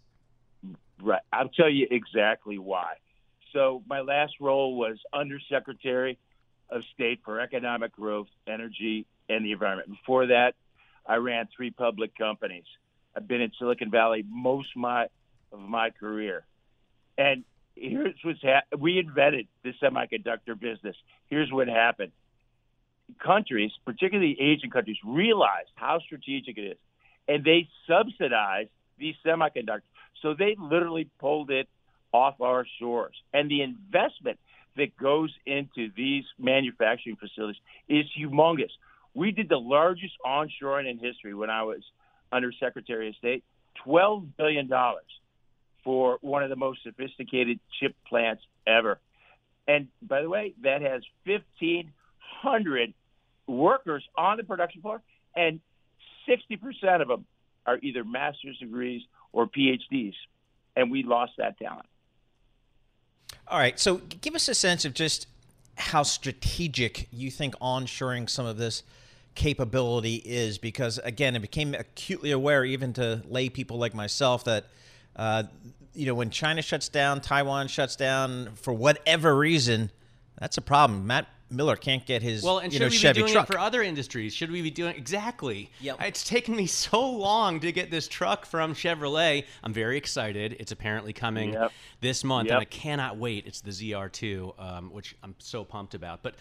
Right. 1.02 1.20
I'll 1.35 1.50
tell 1.50 1.68
you 1.68 1.87
exactly 1.90 2.57
why. 2.57 2.94
So 3.52 3.83
my 3.87 4.00
last 4.00 4.33
role 4.40 4.74
was 4.74 4.96
Undersecretary 5.12 6.16
of 6.70 6.81
State 6.94 7.20
for 7.22 7.38
Economic 7.38 7.92
Growth, 7.92 8.28
Energy, 8.46 9.04
and 9.28 9.44
the 9.44 9.52
Environment. 9.52 9.90
Before 9.90 10.28
that, 10.28 10.54
I 11.04 11.16
ran 11.16 11.46
three 11.54 11.72
public 11.72 12.16
companies. 12.16 12.64
I've 13.14 13.28
been 13.28 13.42
in 13.42 13.52
Silicon 13.59 13.90
Valley 13.90 14.24
most 14.26 14.70
of 14.74 14.81
my 14.81 15.09
of 15.52 15.61
my 15.61 15.90
career, 15.90 16.46
and 17.18 17.44
here's 17.80 18.14
what's 18.22 18.42
ha- 18.42 18.76
we 18.76 18.98
invented 18.98 19.46
the 19.62 19.72
semiconductor 19.82 20.58
business. 20.58 20.96
Here's 21.28 21.50
what 21.52 21.68
happened. 21.68 22.12
Countries, 23.24 23.70
particularly 23.84 24.36
Asian 24.40 24.70
countries, 24.70 24.98
realized 25.04 25.70
how 25.74 26.00
strategic 26.00 26.58
it 26.58 26.72
is, 26.72 26.78
and 27.26 27.44
they 27.44 27.68
subsidized 27.86 28.70
these 28.98 29.14
semiconductors. 29.24 29.82
So 30.22 30.34
they 30.34 30.56
literally 30.58 31.08
pulled 31.18 31.50
it 31.50 31.68
off 32.12 32.40
our 32.40 32.66
shores. 32.78 33.14
And 33.32 33.50
the 33.50 33.62
investment 33.62 34.38
that 34.76 34.96
goes 34.96 35.32
into 35.46 35.90
these 35.96 36.24
manufacturing 36.38 37.16
facilities 37.16 37.60
is 37.88 38.06
humongous. 38.18 38.70
We 39.14 39.32
did 39.32 39.48
the 39.48 39.58
largest 39.58 40.14
onshoring 40.24 40.90
in 40.90 40.98
history 40.98 41.34
when 41.34 41.50
I 41.50 41.62
was 41.64 41.82
under 42.30 42.52
Secretary 42.52 43.08
of 43.08 43.16
State, 43.16 43.44
$12 43.86 44.28
billion 44.36 44.70
for 45.88 46.18
one 46.20 46.42
of 46.42 46.51
the 46.51 46.57
most 46.57 46.83
sophisticated 46.83 47.59
chip 47.81 47.96
plants 48.07 48.42
ever. 48.66 49.01
And 49.66 49.88
by 50.03 50.20
the 50.20 50.29
way, 50.29 50.53
that 50.62 50.83
has 50.83 51.01
1,500 51.24 52.92
workers 53.46 54.05
on 54.14 54.37
the 54.37 54.44
production 54.44 54.83
floor, 54.83 55.01
and 55.35 55.61
60% 56.29 57.01
of 57.01 57.09
them 57.09 57.24
are 57.64 57.79
either 57.81 58.05
master's 58.05 58.59
degrees 58.59 59.01
or 59.33 59.46
PhDs. 59.46 60.12
And 60.77 60.90
we 60.90 61.05
lost 61.05 61.33
that 61.38 61.59
talent. 61.59 61.87
All 63.46 63.59
right. 63.59 63.81
So 63.81 63.96
give 64.20 64.35
us 64.35 64.46
a 64.46 64.55
sense 64.55 64.85
of 64.85 64.92
just 64.92 65.27
how 65.79 66.03
strategic 66.03 67.09
you 67.11 67.31
think 67.31 67.55
onshoring 67.61 68.29
some 68.29 68.44
of 68.44 68.59
this 68.59 68.83
capability 69.35 70.16
is 70.16 70.59
because 70.59 70.98
again 70.98 71.37
it 71.37 71.40
became 71.40 71.72
acutely 71.72 72.33
aware 72.33 72.64
even 72.64 72.92
to 72.92 73.22
lay 73.29 73.48
people 73.48 73.79
like 73.79 73.94
myself 73.94 74.42
that 74.42 74.64
uh, 75.14 75.44
you 75.98 76.06
know 76.06 76.14
when 76.14 76.30
china 76.30 76.62
shuts 76.62 76.88
down 76.88 77.20
taiwan 77.20 77.66
shuts 77.66 77.96
down 77.96 78.50
for 78.54 78.72
whatever 78.72 79.37
reason 79.37 79.90
that's 80.38 80.56
a 80.56 80.61
problem 80.62 81.06
matt 81.06 81.26
miller 81.50 81.74
can't 81.76 82.06
get 82.06 82.22
his 82.22 82.42
well 82.44 82.58
and 82.58 82.72
you 82.72 82.78
should 82.78 82.84
know, 82.84 82.90
we 82.90 82.96
Chevy 82.96 83.14
be 83.14 83.20
doing 83.22 83.32
truck. 83.32 83.48
it 83.48 83.52
for 83.52 83.58
other 83.58 83.82
industries 83.82 84.32
should 84.32 84.50
we 84.52 84.62
be 84.62 84.70
doing 84.70 84.94
exactly 84.96 85.70
Yep. 85.80 85.96
it's 86.02 86.22
taken 86.22 86.54
me 86.54 86.66
so 86.87 87.11
long 87.11 87.58
to 87.61 87.72
get 87.72 87.90
this 87.90 88.06
truck 88.06 88.46
from 88.46 88.74
chevrolet 88.74 89.44
i'm 89.64 89.72
very 89.72 89.96
excited 89.96 90.56
it's 90.61 90.70
apparently 90.72 91.12
coming 91.12 91.54
Yep. 91.54 91.72
this 92.00 92.22
month 92.22 92.46
Yep. 92.48 92.52
and 92.54 92.61
i 92.61 92.64
cannot 92.66 93.16
wait 93.16 93.46
it's 93.46 93.61
the 93.61 93.70
zr2 93.70 94.54
um, 94.61 94.90
which 94.92 95.16
i'm 95.24 95.34
so 95.38 95.64
pumped 95.64 95.94
about 95.94 96.22
but 96.22 96.37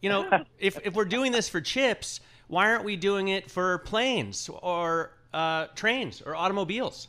you 0.00 0.08
know 0.08 0.26
if, 0.58 0.78
if 0.86 0.94
we're 0.94 1.04
doing 1.04 1.32
this 1.32 1.48
for 1.50 1.60
chips 1.60 2.20
why 2.48 2.70
aren't 2.70 2.84
we 2.84 2.96
doing 2.96 3.28
it 3.28 3.50
for 3.50 3.78
planes 3.78 4.48
or 4.62 5.12
uh, 5.34 5.66
trains 5.74 6.22
or 6.24 6.34
automobiles 6.36 7.08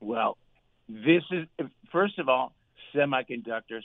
Well, 0.00 0.36
this 0.90 1.22
is 1.30 1.46
first 1.92 2.18
of 2.18 2.28
all, 2.28 2.52
semiconductors 2.94 3.84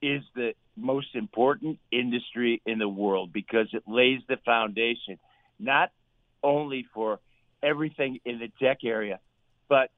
is 0.00 0.22
the 0.34 0.54
most 0.76 1.14
important 1.14 1.78
industry 1.92 2.62
in 2.64 2.78
the 2.78 2.88
world 2.88 3.32
because 3.32 3.68
it 3.72 3.82
lays 3.86 4.20
the 4.28 4.38
foundation 4.46 5.18
not 5.58 5.90
only 6.42 6.86
for 6.94 7.20
everything 7.62 8.18
in 8.24 8.38
the 8.38 8.50
tech 8.62 8.78
area, 8.84 9.20
but 9.68 9.90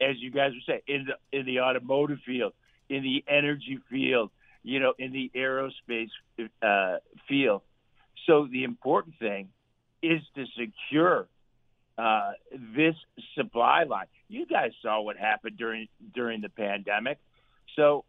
as 0.00 0.16
you 0.18 0.30
guys 0.30 0.52
were 0.52 0.60
saying, 0.66 0.80
in 0.86 1.06
the 1.06 1.38
in 1.38 1.46
the 1.46 1.60
automotive 1.60 2.18
field, 2.26 2.52
in 2.90 3.02
the 3.02 3.24
energy 3.26 3.78
field, 3.90 4.30
you 4.62 4.80
know, 4.80 4.92
in 4.98 5.12
the 5.12 5.30
aerospace 5.34 6.10
uh, 6.62 6.98
field. 7.26 7.62
So 8.26 8.46
the 8.50 8.64
important 8.64 9.18
thing 9.18 9.48
is 10.02 10.20
to 10.34 10.44
secure 10.58 11.26
uh, 11.98 12.32
this 12.52 12.94
supply 13.34 13.82
line. 13.82 14.06
You 14.28 14.46
guys 14.46 14.70
saw 14.82 15.00
what 15.00 15.16
happened 15.16 15.56
during 15.58 15.88
during 16.14 16.40
the 16.40 16.48
pandemic. 16.48 17.18
So, 17.76 18.04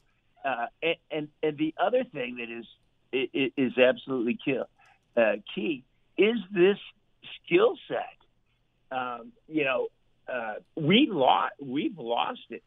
uh, 0.46 0.68
and, 0.82 0.96
and 1.12 1.28
and 1.42 1.58
the 1.58 1.74
other 1.82 2.04
thing 2.04 2.38
that 2.38 2.50
is 2.50 2.66
is 3.58 3.78
absolutely 3.78 4.38
key, 4.44 4.60
uh, 5.18 5.34
key 5.56 5.84
is 6.18 6.38
this 6.52 6.78
skill 7.44 7.76
set. 7.88 8.96
Um, 8.96 9.32
you 9.48 9.66
know, 9.66 9.88
uh, 10.32 10.56
we 10.76 11.10
lost 11.12 11.54
we've 11.60 11.98
lost 11.98 12.42
it 12.50 12.64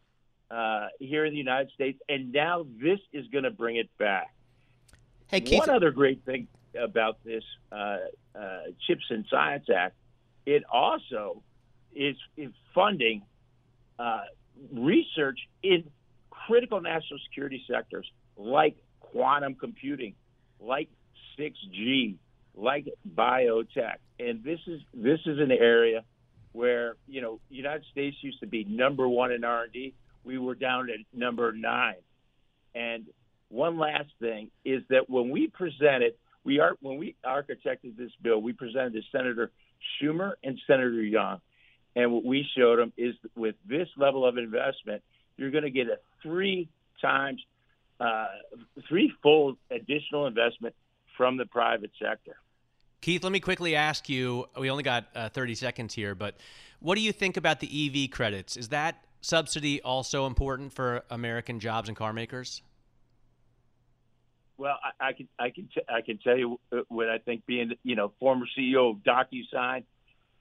uh, 0.50 0.88
here 0.98 1.24
in 1.24 1.32
the 1.32 1.38
United 1.38 1.70
States, 1.72 2.00
and 2.08 2.32
now 2.32 2.66
this 2.80 2.98
is 3.12 3.26
going 3.28 3.44
to 3.44 3.50
bring 3.50 3.76
it 3.76 3.88
back. 3.98 4.34
hey 5.28 5.40
keith 5.40 5.60
One 5.60 5.70
other 5.70 5.92
great 5.92 6.24
thing 6.24 6.48
about 6.78 7.18
this 7.24 7.44
uh, 7.70 7.98
uh, 8.34 8.58
Chips 8.86 9.04
and 9.10 9.24
Science 9.30 9.66
Act, 9.74 9.94
it 10.46 10.64
also 10.70 11.42
is, 11.94 12.16
funding 12.74 13.22
uh, 13.98 14.22
research 14.72 15.38
in 15.62 15.84
critical 16.30 16.80
national 16.80 17.20
security 17.28 17.62
sectors 17.70 18.10
like 18.36 18.76
quantum 19.00 19.54
computing, 19.54 20.14
like 20.58 20.88
6G, 21.38 22.16
like 22.54 22.88
biotech, 23.14 23.96
and 24.18 24.42
this 24.42 24.60
is 24.66 24.80
this 24.94 25.20
is 25.26 25.38
an 25.38 25.50
area 25.50 26.04
where 26.52 26.96
you 27.06 27.20
know 27.20 27.40
the 27.48 27.56
United 27.56 27.84
States 27.90 28.16
used 28.20 28.40
to 28.40 28.46
be 28.46 28.64
number 28.64 29.08
one 29.08 29.32
in 29.32 29.44
R&D. 29.44 29.94
We 30.24 30.38
were 30.38 30.54
down 30.54 30.88
at 30.90 30.96
number 31.12 31.52
nine, 31.52 31.96
and 32.74 33.06
one 33.48 33.78
last 33.78 34.10
thing 34.20 34.50
is 34.64 34.82
that 34.90 35.08
when 35.10 35.30
we 35.30 35.48
presented, 35.48 36.14
we 36.44 36.60
are 36.60 36.76
when 36.80 36.98
we 36.98 37.16
architected 37.24 37.96
this 37.96 38.12
bill, 38.22 38.40
we 38.40 38.52
presented 38.52 38.94
to 38.94 39.02
Senator 39.10 39.50
Schumer 40.00 40.32
and 40.42 40.58
Senator 40.66 41.02
Young, 41.02 41.40
and 41.94 42.12
what 42.12 42.24
we 42.24 42.46
showed 42.56 42.78
them 42.78 42.92
is 42.96 43.14
with 43.36 43.54
this 43.66 43.88
level 43.96 44.26
of 44.26 44.38
investment, 44.38 45.02
you're 45.36 45.50
going 45.50 45.64
to 45.64 45.70
get 45.70 45.88
a 45.88 45.98
three 46.22 46.68
times, 47.00 47.40
uh, 48.00 48.26
threefold 48.88 49.58
additional 49.70 50.26
investment 50.26 50.74
from 51.16 51.36
the 51.36 51.46
private 51.46 51.90
sector. 52.00 52.36
Keith, 53.00 53.24
let 53.24 53.32
me 53.32 53.40
quickly 53.40 53.74
ask 53.74 54.08
you. 54.08 54.46
We 54.58 54.70
only 54.70 54.84
got 54.84 55.06
uh, 55.14 55.28
30 55.28 55.56
seconds 55.56 55.94
here, 55.94 56.14
but 56.14 56.36
what 56.80 56.94
do 56.94 57.00
you 57.00 57.12
think 57.12 57.36
about 57.36 57.60
the 57.60 58.04
EV 58.04 58.10
credits? 58.10 58.56
Is 58.56 58.68
that 58.68 59.04
subsidy 59.20 59.82
also 59.82 60.26
important 60.26 60.72
for 60.72 61.02
American 61.10 61.58
jobs 61.58 61.88
and 61.88 61.96
car 61.96 62.12
makers? 62.12 62.62
Well, 64.58 64.76
I, 65.00 65.08
I 65.08 65.12
can 65.12 65.28
I 65.38 65.50
can 65.50 65.68
t- 65.74 65.82
I 65.88 66.00
can 66.02 66.18
tell 66.18 66.36
you 66.36 66.60
what 66.88 67.08
I 67.08 67.18
think. 67.18 67.46
Being 67.46 67.72
you 67.82 67.96
know 67.96 68.12
former 68.20 68.46
CEO 68.58 68.90
of 68.90 68.98
DocuSign 68.98 69.84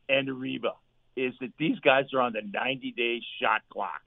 and 0.10 0.28
Ariba, 0.28 0.74
is 1.16 1.34
that 1.40 1.52
these 1.58 1.80
guys 1.80 2.06
are 2.14 2.22
on 2.22 2.34
the 2.34 2.42
90 2.42 2.92
day 2.92 3.22
shot 3.42 3.62
clock, 3.72 4.02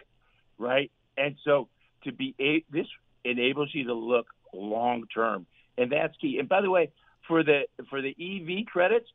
right? 0.58 0.90
And 1.16 1.36
so 1.44 1.68
to 2.04 2.12
be 2.12 2.34
a, 2.40 2.64
this 2.70 2.86
enables 3.24 3.70
you 3.72 3.84
to 3.84 3.94
look 3.94 4.26
long 4.52 5.04
term, 5.12 5.46
and 5.78 5.90
that's 5.90 6.14
key. 6.20 6.38
And 6.38 6.48
by 6.48 6.60
the 6.60 6.70
way, 6.70 6.90
for 7.26 7.42
the 7.42 7.62
for 7.90 8.00
the 8.02 8.10
EV 8.10 8.66
credits, 8.66 9.08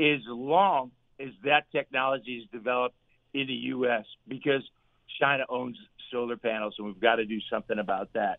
as 0.00 0.20
long 0.26 0.90
as 1.20 1.28
that 1.44 1.70
technology 1.72 2.42
is 2.44 2.48
developed 2.52 2.94
in 3.34 3.46
the 3.46 3.54
U.S. 3.54 4.04
because 4.28 4.62
China 5.20 5.44
owns 5.48 5.76
solar 6.12 6.36
panels, 6.36 6.74
and 6.78 6.86
we've 6.86 7.00
got 7.00 7.16
to 7.16 7.24
do 7.24 7.38
something 7.50 7.78
about 7.78 8.12
that. 8.14 8.38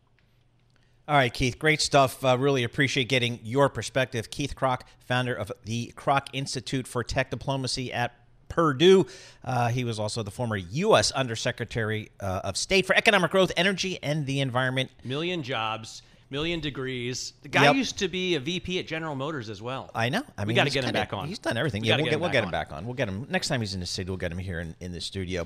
All 1.08 1.16
right, 1.16 1.34
Keith, 1.34 1.58
great 1.58 1.80
stuff. 1.80 2.24
Uh, 2.26 2.38
really 2.38 2.66
appreciate 2.66 3.08
getting 3.08 3.40
your 3.42 3.70
perspective. 3.70 4.30
Keith 4.30 4.56
Krach, 4.56 4.82
founder 5.06 5.34
of 5.34 5.52
the 5.64 5.94
Krach 5.96 6.28
Institute 6.34 6.86
for 6.86 7.02
Tech 7.02 7.30
Diplomacy 7.32 7.94
at 7.94 8.14
Purdue. 8.50 9.06
Uh, 9.44 9.70
he 9.70 9.86
was 9.86 10.00
also 10.00 10.22
the 10.22 10.32
former 10.32 10.58
U.S. 10.58 11.12
Undersecretary 11.12 12.10
uh, 12.20 12.42
of 12.44 12.58
State 12.58 12.86
for 12.86 12.94
Economic 12.94 13.32
Growth, 13.32 13.54
Energy, 13.56 13.98
and 14.04 14.26
the 14.26 14.42
Environment. 14.42 14.92
Million 15.06 15.44
jobs, 15.44 16.02
million 16.30 16.60
degrees. 16.60 17.32
The 17.42 17.48
guy 17.50 17.64
Yep. 17.64 17.76
used 17.76 17.98
to 18.00 18.10
be 18.10 18.36
a 18.36 18.42
VP 18.42 18.80
at 18.80 18.86
General 18.88 19.16
Motors 19.16 19.50
as 19.50 19.62
well. 19.62 19.90
I 19.96 20.10
know. 20.10 20.24
I 20.38 20.44
mean, 20.44 20.58
gotta 20.58 20.70
get 20.72 20.84
him 20.84 20.90
kinda- 20.90 21.00
back 21.00 21.14
on. 21.14 21.30
He's 21.30 21.40
done 21.40 21.56
everything. 21.56 21.84
We 21.84 21.88
yeah, 21.88 21.94
gotta 21.94 22.04
we'll 22.04 22.06
get 22.08 22.12
get, 22.12 22.16
him 22.16 22.20
we'll 22.22 22.28
back 22.30 22.34
get 22.34 22.44
him 22.44 22.48
on. 22.48 22.52
back 22.52 22.72
on. 22.74 22.86
We'll 22.86 22.96
get 22.96 23.08
him 23.08 23.28
next 23.30 23.48
time 23.48 23.62
he's 23.62 23.74
in 23.74 23.80
the 23.80 23.86
city. 23.86 24.10
We'll 24.10 24.18
get 24.18 24.34
him 24.34 24.40
here 24.40 24.60
in, 24.60 24.76
in 24.82 24.92
the 24.92 25.00
studio. 25.00 25.46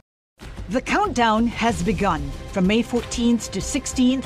The 0.70 0.82
countdown 0.82 1.46
has 1.48 1.84
begun. 1.84 2.32
From 2.52 2.66
May 2.66 2.82
14th 2.82 3.52
to 3.52 3.60
16th, 3.60 4.26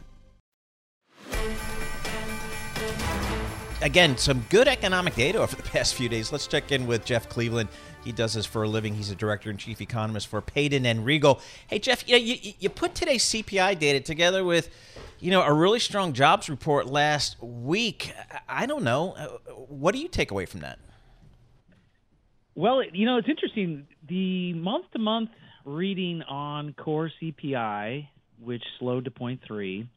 Again, 3.81 4.15
some 4.15 4.45
good 4.49 4.67
economic 4.67 5.15
data 5.15 5.39
over 5.39 5.55
the 5.55 5.63
past 5.69 5.95
few 5.95 6.07
days. 6.07 6.31
Let's 6.31 6.45
check 6.45 6.71
in 6.71 6.85
with 6.85 7.03
Jeff 7.03 7.27
Cleveland. 7.27 7.69
He 8.03 8.11
does 8.11 8.35
this 8.35 8.45
for 8.45 8.61
a 8.61 8.67
living. 8.69 8.93
He's 8.93 9.09
a 9.09 9.15
director 9.15 9.49
and 9.49 9.57
chief 9.57 9.81
economist 9.81 10.27
for 10.27 10.39
Payden 10.39 10.85
and 10.85 11.03
Rygel. 11.05 11.41
Hey, 11.67 11.79
Jeff, 11.79 12.07
you, 12.07 12.15
know, 12.15 12.23
you, 12.23 12.53
you 12.59 12.69
put 12.69 12.93
today's 12.93 13.23
CPI 13.23 13.79
data 13.79 13.99
together 13.99 14.43
with, 14.43 14.69
you 15.19 15.31
know, 15.31 15.41
a 15.41 15.51
really 15.51 15.79
strong 15.79 16.13
jobs 16.13 16.47
report 16.47 16.85
last 16.85 17.41
week. 17.41 18.13
I 18.47 18.67
don't 18.67 18.83
know. 18.83 19.13
Uh, 19.13 19.27
What 19.53 19.95
do 19.95 19.99
you 19.99 20.07
take 20.07 20.29
away 20.29 20.45
from 20.45 20.59
that? 20.59 20.77
Well, 22.53 22.83
you 22.83 23.07
know, 23.07 23.17
it's 23.17 23.29
interesting. 23.29 23.87
The 24.07 24.53
month 24.53 24.85
to 24.93 24.99
month 24.99 25.31
reading 25.65 26.21
on 26.23 26.73
core 26.73 27.11
CPI, 27.19 28.07
which 28.39 28.63
slowed 28.77 29.05
to 29.05 29.11
0.3, 29.11 29.87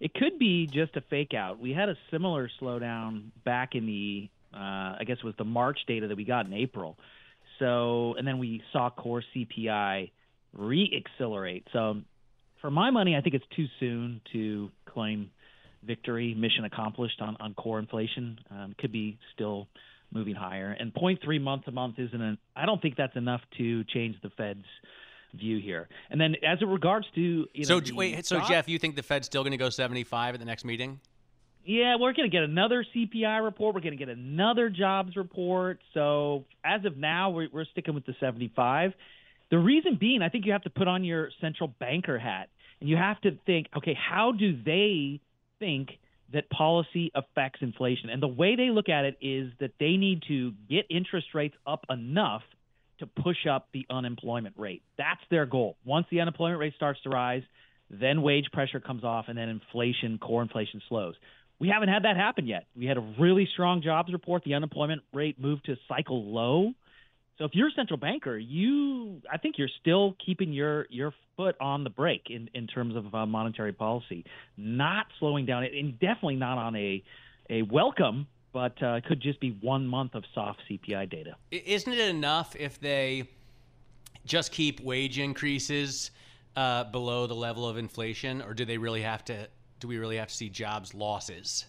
it 0.00 0.14
could 0.14 0.38
be 0.38 0.66
just 0.66 0.96
a 0.96 1.00
fake 1.00 1.34
out. 1.34 1.58
We 1.58 1.72
had 1.72 1.88
a 1.88 1.96
similar 2.10 2.50
slowdown 2.60 3.30
back 3.44 3.74
in 3.74 3.86
the, 3.86 4.28
uh, 4.54 4.96
I 5.00 5.04
guess 5.06 5.18
it 5.18 5.24
was 5.24 5.34
the 5.38 5.44
March 5.44 5.78
data 5.86 6.06
that 6.08 6.16
we 6.16 6.24
got 6.24 6.46
in 6.46 6.52
April. 6.52 6.96
So, 7.58 8.14
and 8.16 8.26
then 8.26 8.38
we 8.38 8.62
saw 8.72 8.90
core 8.90 9.22
CPI 9.34 10.10
re 10.52 11.04
accelerate. 11.04 11.66
So, 11.72 12.02
for 12.60 12.70
my 12.70 12.90
money, 12.90 13.16
I 13.16 13.20
think 13.20 13.34
it's 13.34 13.44
too 13.54 13.66
soon 13.78 14.20
to 14.32 14.70
claim 14.86 15.30
victory, 15.84 16.34
mission 16.34 16.64
accomplished 16.64 17.20
on, 17.20 17.36
on 17.40 17.54
core 17.54 17.78
inflation. 17.78 18.38
Um, 18.50 18.74
could 18.78 18.90
be 18.92 19.18
still 19.34 19.68
moving 20.12 20.34
higher. 20.34 20.76
And 20.78 20.92
0.3 20.92 21.40
month 21.40 21.64
to 21.66 21.72
month 21.72 21.98
isn't. 21.98 22.20
An, 22.20 22.38
I 22.56 22.66
don't 22.66 22.80
think 22.80 22.96
that's 22.96 23.16
enough 23.16 23.42
to 23.58 23.84
change 23.84 24.16
the 24.22 24.30
Fed's 24.30 24.64
view 25.34 25.58
here. 25.58 25.88
And 26.10 26.20
then 26.20 26.36
as 26.46 26.58
it 26.60 26.66
regards 26.66 27.06
to 27.14 27.20
you 27.20 27.66
know, 27.68 27.80
So 27.80 27.94
wait, 27.94 28.24
so 28.26 28.38
job- 28.38 28.48
Jeff, 28.48 28.68
you 28.68 28.78
think 28.78 28.96
the 28.96 29.02
Fed's 29.02 29.26
still 29.26 29.42
going 29.42 29.52
to 29.52 29.56
go 29.58 29.70
75 29.70 30.34
at 30.34 30.40
the 30.40 30.46
next 30.46 30.64
meeting? 30.64 31.00
Yeah, 31.64 31.96
we're 31.96 32.14
going 32.14 32.30
to 32.30 32.34
get 32.34 32.44
another 32.44 32.84
CPI 32.94 33.44
report. 33.44 33.74
We're 33.74 33.82
going 33.82 33.96
to 33.96 34.04
get 34.04 34.08
another 34.08 34.70
jobs 34.70 35.16
report. 35.16 35.80
So 35.92 36.44
as 36.64 36.84
of 36.86 36.96
now, 36.96 37.28
we're, 37.30 37.48
we're 37.52 37.66
sticking 37.66 37.94
with 37.94 38.06
the 38.06 38.14
75. 38.20 38.94
The 39.50 39.58
reason 39.58 39.96
being, 40.00 40.22
I 40.22 40.30
think 40.30 40.46
you 40.46 40.52
have 40.52 40.62
to 40.62 40.70
put 40.70 40.88
on 40.88 41.04
your 41.04 41.30
central 41.40 41.68
banker 41.78 42.18
hat 42.18 42.48
and 42.80 42.88
you 42.88 42.96
have 42.96 43.20
to 43.22 43.32
think, 43.44 43.66
okay, 43.76 43.94
how 43.94 44.32
do 44.32 44.56
they 44.62 45.20
think 45.58 45.90
that 46.32 46.48
policy 46.48 47.10
affects 47.14 47.60
inflation? 47.60 48.08
And 48.08 48.22
the 48.22 48.28
way 48.28 48.56
they 48.56 48.70
look 48.70 48.88
at 48.88 49.04
it 49.04 49.18
is 49.20 49.52
that 49.60 49.72
they 49.78 49.96
need 49.96 50.22
to 50.28 50.52
get 50.70 50.86
interest 50.88 51.28
rates 51.34 51.56
up 51.66 51.84
enough 51.90 52.42
to 52.98 53.06
push 53.06 53.46
up 53.50 53.68
the 53.72 53.86
unemployment 53.90 54.54
rate. 54.58 54.82
That's 54.96 55.20
their 55.30 55.46
goal. 55.46 55.76
Once 55.84 56.06
the 56.10 56.20
unemployment 56.20 56.60
rate 56.60 56.74
starts 56.76 57.00
to 57.02 57.10
rise, 57.10 57.42
then 57.90 58.22
wage 58.22 58.46
pressure 58.52 58.80
comes 58.80 59.04
off 59.04 59.26
and 59.28 59.38
then 59.38 59.48
inflation, 59.48 60.18
core 60.18 60.42
inflation 60.42 60.82
slows. 60.88 61.14
We 61.60 61.68
haven't 61.68 61.88
had 61.88 62.04
that 62.04 62.16
happen 62.16 62.46
yet. 62.46 62.66
We 62.76 62.86
had 62.86 62.96
a 62.96 63.14
really 63.18 63.48
strong 63.52 63.82
jobs 63.82 64.12
report. 64.12 64.44
The 64.44 64.54
unemployment 64.54 65.02
rate 65.12 65.40
moved 65.40 65.64
to 65.66 65.76
cycle 65.88 66.32
low. 66.32 66.72
So 67.38 67.44
if 67.44 67.52
you're 67.54 67.68
a 67.68 67.72
central 67.72 67.98
banker, 67.98 68.36
you 68.36 69.22
I 69.32 69.38
think 69.38 69.56
you're 69.58 69.70
still 69.80 70.16
keeping 70.24 70.52
your 70.52 70.86
your 70.90 71.14
foot 71.36 71.56
on 71.60 71.84
the 71.84 71.90
brake 71.90 72.26
in 72.30 72.50
in 72.52 72.66
terms 72.66 72.96
of 72.96 73.14
uh, 73.14 73.26
monetary 73.26 73.72
policy, 73.72 74.24
not 74.56 75.06
slowing 75.18 75.46
down, 75.46 75.64
and 75.64 75.98
definitely 75.98 76.36
not 76.36 76.58
on 76.58 76.76
a 76.76 77.02
a 77.48 77.62
welcome, 77.62 78.26
but 78.52 78.82
uh, 78.82 78.94
it 78.94 79.04
could 79.04 79.20
just 79.20 79.40
be 79.40 79.56
one 79.60 79.86
month 79.86 80.14
of 80.14 80.24
soft 80.34 80.60
CPI 80.70 81.10
data. 81.10 81.36
Isn't 81.50 81.92
it 81.92 82.08
enough 82.08 82.56
if 82.56 82.80
they 82.80 83.28
just 84.24 84.52
keep 84.52 84.80
wage 84.80 85.18
increases 85.18 86.10
uh, 86.56 86.84
below 86.84 87.26
the 87.26 87.34
level 87.34 87.68
of 87.68 87.76
inflation, 87.76 88.42
or 88.42 88.54
do 88.54 88.64
they 88.64 88.78
really 88.78 89.02
have 89.02 89.24
to? 89.26 89.48
Do 89.80 89.88
we 89.88 89.98
really 89.98 90.16
have 90.16 90.28
to 90.28 90.34
see 90.34 90.48
jobs 90.48 90.94
losses? 90.94 91.66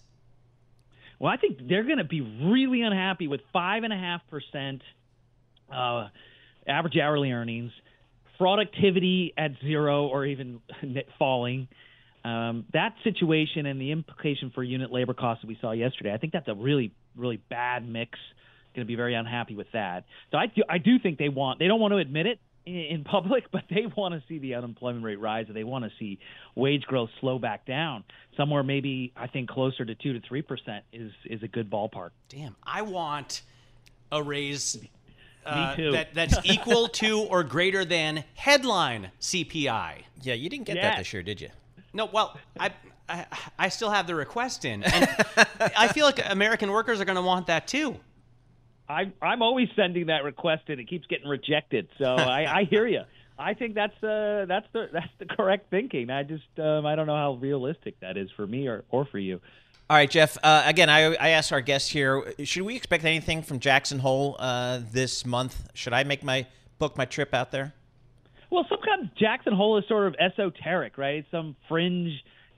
Well, 1.19 1.31
I 1.31 1.37
think 1.37 1.67
they're 1.67 1.83
going 1.83 1.97
to 1.97 2.03
be 2.03 2.21
really 2.21 2.81
unhappy 2.81 3.27
with 3.27 3.41
five 3.51 3.83
and 3.83 3.91
a 3.91 3.97
half 3.97 4.21
percent 4.29 4.81
uh, 5.71 6.07
average 6.67 6.97
hourly 6.97 7.31
earnings, 7.31 7.71
productivity 8.37 9.33
at 9.37 9.51
zero 9.61 10.07
or 10.07 10.25
even 10.25 10.61
falling. 11.19 11.67
Um, 12.29 12.65
that 12.73 12.93
situation 13.03 13.65
and 13.65 13.79
the 13.79 13.91
implication 13.91 14.51
for 14.53 14.63
unit 14.63 14.91
labor 14.91 15.13
costs 15.13 15.41
that 15.41 15.47
we 15.47 15.57
saw 15.61 15.71
yesterday, 15.71 16.13
I 16.13 16.17
think 16.17 16.33
that's 16.33 16.47
a 16.47 16.53
really, 16.53 16.91
really 17.15 17.37
bad 17.37 17.87
mix. 17.87 18.17
Going 18.75 18.85
to 18.85 18.87
be 18.87 18.95
very 18.95 19.15
unhappy 19.15 19.55
with 19.55 19.71
that. 19.73 20.05
So 20.31 20.37
I 20.37 20.45
do, 20.45 20.61
I 20.69 20.77
do 20.77 20.99
think 20.99 21.17
they 21.17 21.29
want. 21.29 21.59
They 21.59 21.67
don't 21.67 21.79
want 21.79 21.91
to 21.93 21.97
admit 21.97 22.27
it 22.27 22.39
in, 22.65 22.75
in 22.75 23.03
public, 23.03 23.45
but 23.51 23.63
they 23.69 23.85
want 23.97 24.13
to 24.13 24.21
see 24.27 24.37
the 24.37 24.55
unemployment 24.55 25.03
rate 25.03 25.19
rise, 25.19 25.45
and 25.47 25.55
they 25.55 25.63
want 25.63 25.85
to 25.85 25.91
see 25.97 26.19
wage 26.55 26.83
growth 26.83 27.09
slow 27.19 27.39
back 27.39 27.65
down. 27.65 28.03
Somewhere 28.37 28.63
maybe 28.63 29.11
I 29.15 29.27
think 29.27 29.49
closer 29.49 29.83
to 29.85 29.95
two 29.95 30.13
to 30.13 30.21
three 30.27 30.41
percent 30.43 30.83
is 30.93 31.11
is 31.25 31.41
a 31.43 31.47
good 31.47 31.69
ballpark. 31.69 32.11
Damn, 32.29 32.55
I 32.63 32.83
want 32.83 33.41
a 34.11 34.21
raise 34.21 34.77
uh, 35.45 35.75
that 35.75 36.13
that's 36.13 36.37
equal 36.43 36.87
to 36.89 37.21
or 37.21 37.43
greater 37.43 37.83
than 37.85 38.23
headline 38.35 39.11
CPI. 39.19 40.03
Yeah, 40.21 40.35
you 40.35 40.49
didn't 40.49 40.65
get 40.65 40.75
Yeah. 40.75 40.91
that 40.91 40.97
this 40.99 41.11
year, 41.11 41.23
did 41.23 41.41
you? 41.41 41.49
No, 41.93 42.05
well, 42.05 42.37
I, 42.59 42.71
I 43.07 43.25
I 43.57 43.69
still 43.69 43.89
have 43.89 44.07
the 44.07 44.15
request 44.15 44.65
in, 44.65 44.83
and 44.83 45.09
I 45.77 45.87
feel 45.87 46.05
like 46.05 46.19
American 46.29 46.71
workers 46.71 47.01
are 47.01 47.05
going 47.05 47.15
to 47.15 47.21
want 47.21 47.47
that 47.47 47.67
too. 47.67 47.97
I, 48.87 49.11
I'm 49.21 49.41
always 49.43 49.69
sending 49.75 50.07
that 50.07 50.23
request 50.23 50.63
in. 50.69 50.79
It 50.79 50.87
keeps 50.87 51.05
getting 51.07 51.27
rejected. 51.27 51.87
So 51.99 52.05
I, 52.05 52.61
I 52.61 52.63
hear 52.63 52.87
you. 52.87 53.01
I 53.37 53.53
think 53.53 53.75
that's 53.75 53.95
uh, 54.03 54.45
that's 54.47 54.67
the 54.73 54.89
that's 54.91 55.11
the 55.19 55.25
correct 55.25 55.69
thinking. 55.69 56.09
I 56.09 56.23
just 56.23 56.59
um, 56.59 56.85
I 56.85 56.95
don't 56.95 57.07
know 57.07 57.15
how 57.15 57.33
realistic 57.33 57.99
that 58.01 58.17
is 58.17 58.29
for 58.35 58.45
me 58.45 58.67
or, 58.67 58.83
or 58.89 59.05
for 59.05 59.19
you. 59.19 59.39
All 59.89 59.95
right, 59.95 60.09
Jeff. 60.09 60.37
Uh, 60.43 60.63
again, 60.65 60.89
I, 60.89 61.15
I 61.15 61.29
asked 61.29 61.53
our 61.53 61.61
guests 61.61 61.89
here: 61.89 62.33
Should 62.43 62.63
we 62.63 62.75
expect 62.75 63.05
anything 63.05 63.41
from 63.41 63.59
Jackson 63.59 63.99
Hole 63.99 64.35
uh, 64.39 64.81
this 64.91 65.25
month? 65.25 65.69
Should 65.73 65.93
I 65.93 66.03
make 66.03 66.23
my 66.23 66.47
book 66.79 66.97
my 66.97 67.05
trip 67.05 67.33
out 67.33 67.51
there? 67.51 67.73
Well, 68.51 68.65
sometimes 68.69 69.09
Jackson 69.19 69.53
Hole 69.53 69.77
is 69.77 69.85
sort 69.87 70.07
of 70.07 70.15
esoteric, 70.15 70.97
right? 70.97 71.25
Some 71.31 71.55
fringe 71.67 72.11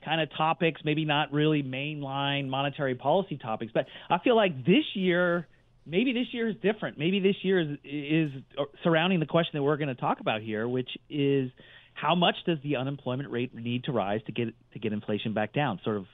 kind 0.04 0.20
of 0.20 0.28
topics, 0.36 0.80
maybe 0.84 1.04
not 1.04 1.32
really 1.32 1.62
mainline 1.62 2.48
monetary 2.48 2.94
policy 2.94 3.38
topics. 3.38 3.72
But 3.72 3.86
I 4.10 4.18
feel 4.18 4.36
like 4.36 4.64
this 4.64 4.84
year, 4.94 5.46
maybe 5.86 6.12
this 6.12 6.26
year 6.32 6.48
is 6.48 6.56
different. 6.62 6.98
Maybe 6.98 7.20
this 7.20 7.36
year 7.42 7.60
is 7.60 7.78
is 7.84 8.30
surrounding 8.82 9.20
the 9.20 9.26
question 9.26 9.52
that 9.54 9.62
we're 9.62 9.76
going 9.76 9.94
to 9.94 10.00
talk 10.00 10.20
about 10.20 10.42
here, 10.42 10.66
which 10.66 10.90
is 11.08 11.50
how 11.94 12.14
much 12.14 12.36
does 12.46 12.58
the 12.62 12.76
unemployment 12.76 13.30
rate 13.30 13.54
need 13.54 13.84
to 13.84 13.92
rise 13.92 14.20
to 14.26 14.32
get 14.32 14.48
to 14.72 14.78
get 14.78 14.92
inflation 14.92 15.34
back 15.34 15.52
down? 15.52 15.80
Sort 15.84 15.96
of, 15.98 16.06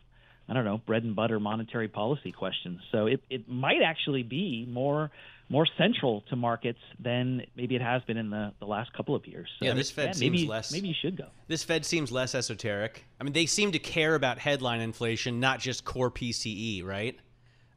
I 0.49 0.55
don't 0.55 0.65
know, 0.65 0.79
bread 0.79 1.05
and 1.05 1.15
butter 1.15 1.39
monetary 1.39 1.89
policy 1.89 2.33
questions. 2.33 2.81
So 2.93 3.07
it 3.07 3.23
it 3.31 3.49
might 3.49 3.83
actually 3.85 4.23
be 4.23 4.67
more 4.69 5.11
more 5.51 5.67
central 5.79 6.23
to 6.29 6.37
markets 6.37 6.79
than 6.99 7.43
maybe 7.57 7.75
it 7.75 7.81
has 7.81 8.03
been 8.05 8.17
in 8.19 8.29
the, 8.31 8.53
the 8.61 8.67
last 8.67 8.93
couple 8.93 9.15
of 9.15 9.27
years. 9.27 9.49
So 9.59 9.67
Yeah, 9.67 9.75
this 9.75 9.91
Fed 9.91 10.19
maybe, 10.19 10.39
seems 10.39 10.49
less- 10.49 10.73
Maybe 10.73 10.89
you 10.89 10.95
should 11.01 11.17
go. 11.17 11.29
This 11.47 11.63
Fed 11.65 11.87
seems 11.87 12.13
less 12.13 12.35
esoteric. 12.35 13.05
I 13.21 13.25
mean, 13.25 13.33
they 13.33 13.47
seem 13.47 13.73
to 13.73 13.79
care 13.79 14.15
about 14.15 14.39
headline 14.39 14.81
inflation, 14.81 15.41
not 15.41 15.59
just 15.61 15.85
core 15.85 16.11
PCE, 16.11 16.85
right? 16.85 17.19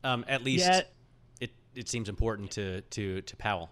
Um, 0.04 0.26
at 0.28 0.44
least 0.44 0.66
Yeah. 0.68 0.82
it 1.40 1.52
it 1.76 1.88
seems 1.88 2.10
important 2.10 2.52
to 2.52 2.82
to 2.82 3.22
to 3.22 3.36
Powell. 3.38 3.70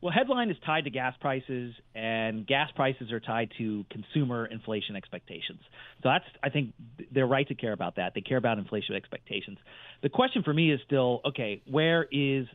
Well, 0.00 0.12
headline 0.12 0.48
is 0.48 0.56
tied 0.64 0.84
to 0.84 0.90
gas 0.90 1.14
prices, 1.20 1.74
and 1.94 2.46
gas 2.46 2.70
prices 2.76 3.10
are 3.10 3.18
tied 3.18 3.50
to 3.58 3.84
consumer 3.90 4.46
inflation 4.46 4.94
expectations. 4.94 5.58
So 6.04 6.08
that's, 6.10 6.24
I 6.40 6.50
think, 6.50 6.72
they're 7.10 7.26
right 7.26 7.48
to 7.48 7.54
care 7.56 7.72
about 7.72 7.96
that. 7.96 8.14
They 8.14 8.20
care 8.20 8.36
about 8.36 8.58
inflation 8.58 8.94
expectations. 8.94 9.58
The 10.02 10.08
question 10.08 10.44
for 10.44 10.54
me 10.54 10.70
is 10.70 10.78
still, 10.86 11.20
okay, 11.24 11.62
where 11.68 12.06
is 12.12 12.46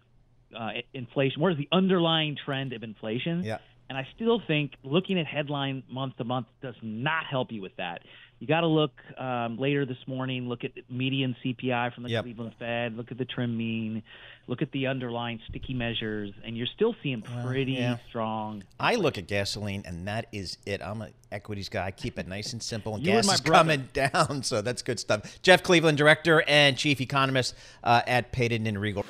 uh, 0.58 0.70
inflation? 0.94 1.42
What 1.42 1.52
is 1.54 1.58
the 1.58 1.68
underlying 1.72 2.38
trend 2.44 2.74
of 2.74 2.84
inflation? 2.84 3.44
Yeah. 3.44 3.58
And 3.90 3.98
I 3.98 4.08
still 4.16 4.42
think 4.48 4.72
looking 4.84 5.20
at 5.20 5.26
headline 5.26 5.84
month 5.90 6.18
to 6.18 6.24
month 6.24 6.48
does 6.62 6.76
not 6.82 7.26
help 7.30 7.52
you 7.52 7.62
with 7.62 7.76
that. 7.78 8.02
You 8.40 8.48
got 8.48 8.62
to 8.62 8.68
look 8.68 8.92
um, 9.18 9.58
later 9.58 9.86
this 9.86 9.98
morning. 10.08 10.50
Look 10.50 10.64
at 10.66 10.72
median 10.90 11.36
CPI 11.46 11.94
from 11.94 12.04
the 12.04 12.10
Yep. 12.10 12.24
Cleveland 12.24 12.56
Fed. 12.60 12.98
Look 12.98 13.12
at 13.12 13.18
the 13.18 13.24
trim 13.26 13.56
mean. 13.56 14.04
Look 14.48 14.62
at 14.62 14.72
the 14.74 14.88
underlying 14.88 15.40
sticky 15.48 15.74
measures, 15.76 16.32
and 16.44 16.58
you're 16.58 16.68
still 16.68 16.94
seeing 17.02 17.22
pretty 17.22 17.74
yeah. 17.74 17.98
strong. 18.10 18.64
I 18.80 18.96
look 18.96 19.18
at 19.18 19.28
gasoline, 19.28 19.84
and 19.86 20.06
that 20.10 20.26
is 20.34 20.58
it. 20.66 20.82
I'm 20.82 21.02
an 21.02 21.14
equities 21.32 21.70
guy. 21.70 21.86
I 21.86 21.92
keep 21.92 22.20
it 22.20 22.28
nice 22.28 22.52
and 22.52 22.62
simple, 22.62 22.96
and 22.96 23.06
You 23.06 23.12
and 23.14 23.20
gas 23.20 23.28
my 23.28 23.34
is 23.36 23.42
brother. 23.42 23.78
coming 23.78 23.90
down, 23.94 24.44
so 24.44 24.62
that's 24.62 24.82
good 24.82 25.00
stuff. 25.00 25.42
Jeff 25.42 25.64
Cleveland, 25.64 25.98
director 25.98 26.44
and 26.46 26.78
chief 26.78 27.00
economist 27.00 27.56
uh, 27.86 28.02
at 28.06 28.34
Payden 28.34 28.68
and 28.68 28.76
Rygel. 28.78 29.06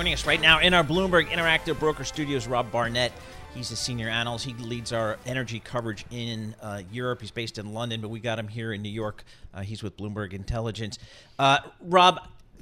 Joining 0.00 0.14
us 0.14 0.24
right 0.24 0.40
now 0.40 0.60
in 0.60 0.72
our 0.72 0.82
Bloomberg 0.82 1.26
Interactive 1.28 1.78
Broker 1.78 2.04
Studios, 2.04 2.46
Rob 2.46 2.72
Barnett. 2.72 3.12
He's 3.54 3.70
a 3.70 3.76
senior 3.76 4.08
analyst. 4.08 4.46
He 4.46 4.54
leads 4.54 4.94
our 4.94 5.18
energy 5.26 5.60
coverage 5.60 6.06
in 6.10 6.54
uh, 6.62 6.80
Europe. 6.90 7.20
He's 7.20 7.30
based 7.30 7.58
in 7.58 7.74
London, 7.74 8.00
but 8.00 8.08
we 8.08 8.18
got 8.18 8.38
him 8.38 8.48
here 8.48 8.72
in 8.72 8.80
New 8.80 8.88
York. 8.88 9.24
Uh, 9.52 9.60
he's 9.60 9.82
with 9.82 9.98
Bloomberg 9.98 10.32
Intelligence. 10.32 10.98
Uh, 11.38 11.58
Rob, 11.82 12.18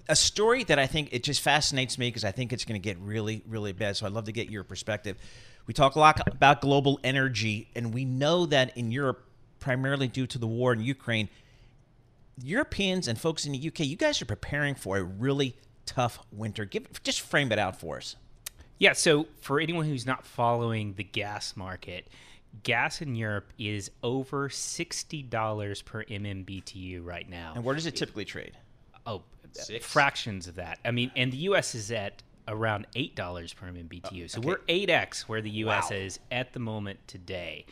a 0.09 0.17
story 0.17 0.65
that 0.65 0.81
I 0.81 0.89
think 0.89 1.11
it 1.13 1.23
just 1.23 1.41
fascinates 1.41 1.97
me 1.97 2.09
because 2.09 2.25
I 2.25 2.33
think 2.33 2.53
it's 2.53 2.65
going 2.65 2.75
to 2.75 2.85
get 2.85 2.99
really, 2.99 3.45
really 3.47 3.71
bad. 3.71 3.97
So 3.97 4.07
I'd 4.07 4.13
love 4.13 4.25
to 4.25 4.33
get 4.33 4.51
your 4.51 4.65
perspective. 4.65 5.17
We 5.69 5.75
talk 5.75 5.95
a 5.95 6.01
lot 6.01 6.21
about 6.27 6.61
global 6.61 6.99
energy, 7.05 7.69
and 7.77 7.95
we 7.95 8.05
know 8.05 8.47
that 8.47 8.77
in 8.77 8.91
Europe, 8.91 9.25
primarily 9.61 10.09
due 10.09 10.27
to 10.27 10.39
the 10.39 10.49
war 10.49 10.73
in 10.73 10.81
Ukraine, 10.81 11.29
Europeans 12.43 13.07
and 13.07 13.17
folks 13.17 13.47
in 13.47 13.53
the 13.53 13.69
UK, 13.69 13.81
you 13.87 13.95
guys 13.95 14.21
are 14.21 14.27
preparing 14.27 14.75
for 14.75 14.97
a 14.97 15.05
really 15.05 15.55
tough 15.89 16.19
winter. 16.33 16.65
Give 16.65 16.87
just 17.03 17.21
frame 17.21 17.51
it 17.53 17.59
out 17.59 17.79
for 17.81 17.97
us. 17.97 18.17
Yeah, 18.79 18.93
so 18.93 19.27
for 19.41 19.59
anyone 19.61 19.87
who's 19.87 20.07
not 20.07 20.25
following 20.25 20.95
the 20.95 21.03
gas 21.03 21.57
market, 21.57 22.07
gas 22.63 23.03
in 23.03 23.17
Europe 23.17 23.53
is 23.59 23.91
over 24.03 24.49
$60 24.49 25.85
per 25.85 26.05
MMBTU 26.05 27.05
right 27.05 27.29
now. 27.29 27.53
And 27.57 27.65
where 27.65 27.75
does 27.75 27.87
it 27.87 27.97
typically 27.97 28.25
trade? 28.25 28.53
Oh, 29.07 29.23
Six? 29.53 29.85
fractions 29.85 30.47
of 30.47 30.57
that. 30.57 30.79
I 30.85 30.91
mean, 30.93 31.11
and 31.17 31.33
the 31.33 31.39
U.S. 31.39 31.75
is 31.75 31.91
at 31.91 32.23
around 32.47 32.87
eight 32.95 33.17
dollars 33.17 33.53
per 33.53 33.67
MMBTU. 33.67 34.25
Oh, 34.25 34.27
so 34.29 34.41
we're 34.41 34.61
eight 34.69 34.91
x 34.91 35.29
where 35.29 35.41
the 35.41 35.51
U.S. 35.51 35.91
is 35.91 36.21
at 36.31 36.53
the 36.53 36.61
moment 36.61 36.99
today. 37.09 37.67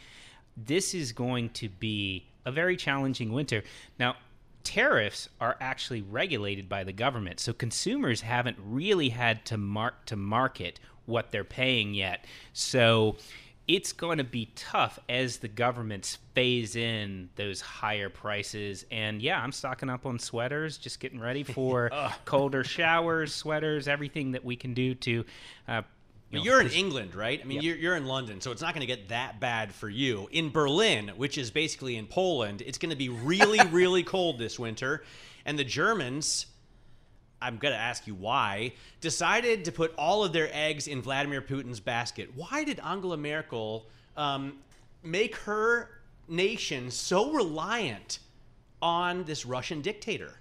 This 0.56 0.94
is 0.94 1.12
going 1.12 1.50
to 1.50 1.68
be 1.68 2.26
a 2.44 2.50
very 2.50 2.76
challenging 2.76 3.32
winter. 3.32 3.62
Now, 3.98 4.16
tariffs 4.66 5.28
are 5.40 5.56
actually 5.60 6.02
regulated 6.02 6.68
by 6.68 6.82
the 6.82 6.92
government, 6.92 7.38
so 7.38 7.52
consumers 7.52 8.20
haven't 8.22 8.58
really 8.60 9.10
had 9.10 9.44
to 9.46 9.56
mark 9.56 10.04
to 10.06 10.16
market 10.16 10.80
what 11.04 11.30
they're 11.30 11.44
paying 11.44 11.94
yet. 11.94 12.24
So 12.52 13.16
it's 13.68 13.92
going 13.92 14.18
to 14.18 14.24
be 14.24 14.50
tough 14.56 14.98
as 15.08 15.38
the 15.38 15.46
governments 15.48 16.18
phase 16.34 16.74
in 16.74 17.28
those 17.36 17.60
higher 17.60 18.08
prices. 18.08 18.84
And 18.90 19.22
yeah, 19.22 19.40
I'm 19.40 19.52
stocking 19.52 19.88
up 19.88 20.04
on 20.04 20.18
sweaters, 20.18 20.78
just 20.78 20.98
getting 20.98 21.20
ready 21.20 21.44
for 21.44 21.90
colder 22.24 22.64
showers, 22.64 23.32
sweaters, 23.32 23.86
everything 23.86 24.32
that 24.32 24.44
we 24.44 24.56
can 24.56 24.74
do 24.74 24.94
to. 24.96 25.24
Uh, 25.68 25.82
but 26.30 26.44
you're 26.44 26.60
in 26.60 26.70
England, 26.70 27.14
right? 27.14 27.40
I 27.40 27.44
mean, 27.44 27.62
you're, 27.62 27.76
you're 27.76 27.96
in 27.96 28.06
London, 28.06 28.40
so 28.40 28.50
it's 28.50 28.62
not 28.62 28.74
going 28.74 28.80
to 28.80 28.86
get 28.86 29.08
that 29.08 29.38
bad 29.38 29.72
for 29.72 29.88
you. 29.88 30.28
In 30.32 30.50
Berlin, 30.50 31.12
which 31.16 31.38
is 31.38 31.50
basically 31.50 31.96
in 31.96 32.06
Poland, 32.06 32.62
it's 32.66 32.78
going 32.78 32.90
to 32.90 32.96
be 32.96 33.08
really, 33.08 33.60
really 33.70 34.02
cold 34.02 34.38
this 34.38 34.58
winter. 34.58 35.04
And 35.44 35.56
the 35.58 35.64
Germans, 35.64 36.46
I'm 37.40 37.58
going 37.58 37.72
to 37.72 37.78
ask 37.78 38.06
you 38.08 38.14
why, 38.14 38.72
decided 39.00 39.64
to 39.66 39.72
put 39.72 39.94
all 39.96 40.24
of 40.24 40.32
their 40.32 40.50
eggs 40.52 40.88
in 40.88 41.00
Vladimir 41.00 41.40
Putin's 41.40 41.80
basket. 41.80 42.30
Why 42.34 42.64
did 42.64 42.80
Angela 42.80 43.16
Merkel 43.16 43.86
um, 44.16 44.58
make 45.04 45.36
her 45.36 45.90
nation 46.28 46.90
so 46.90 47.30
reliant 47.30 48.18
on 48.82 49.22
this 49.24 49.46
Russian 49.46 49.80
dictator? 49.80 50.40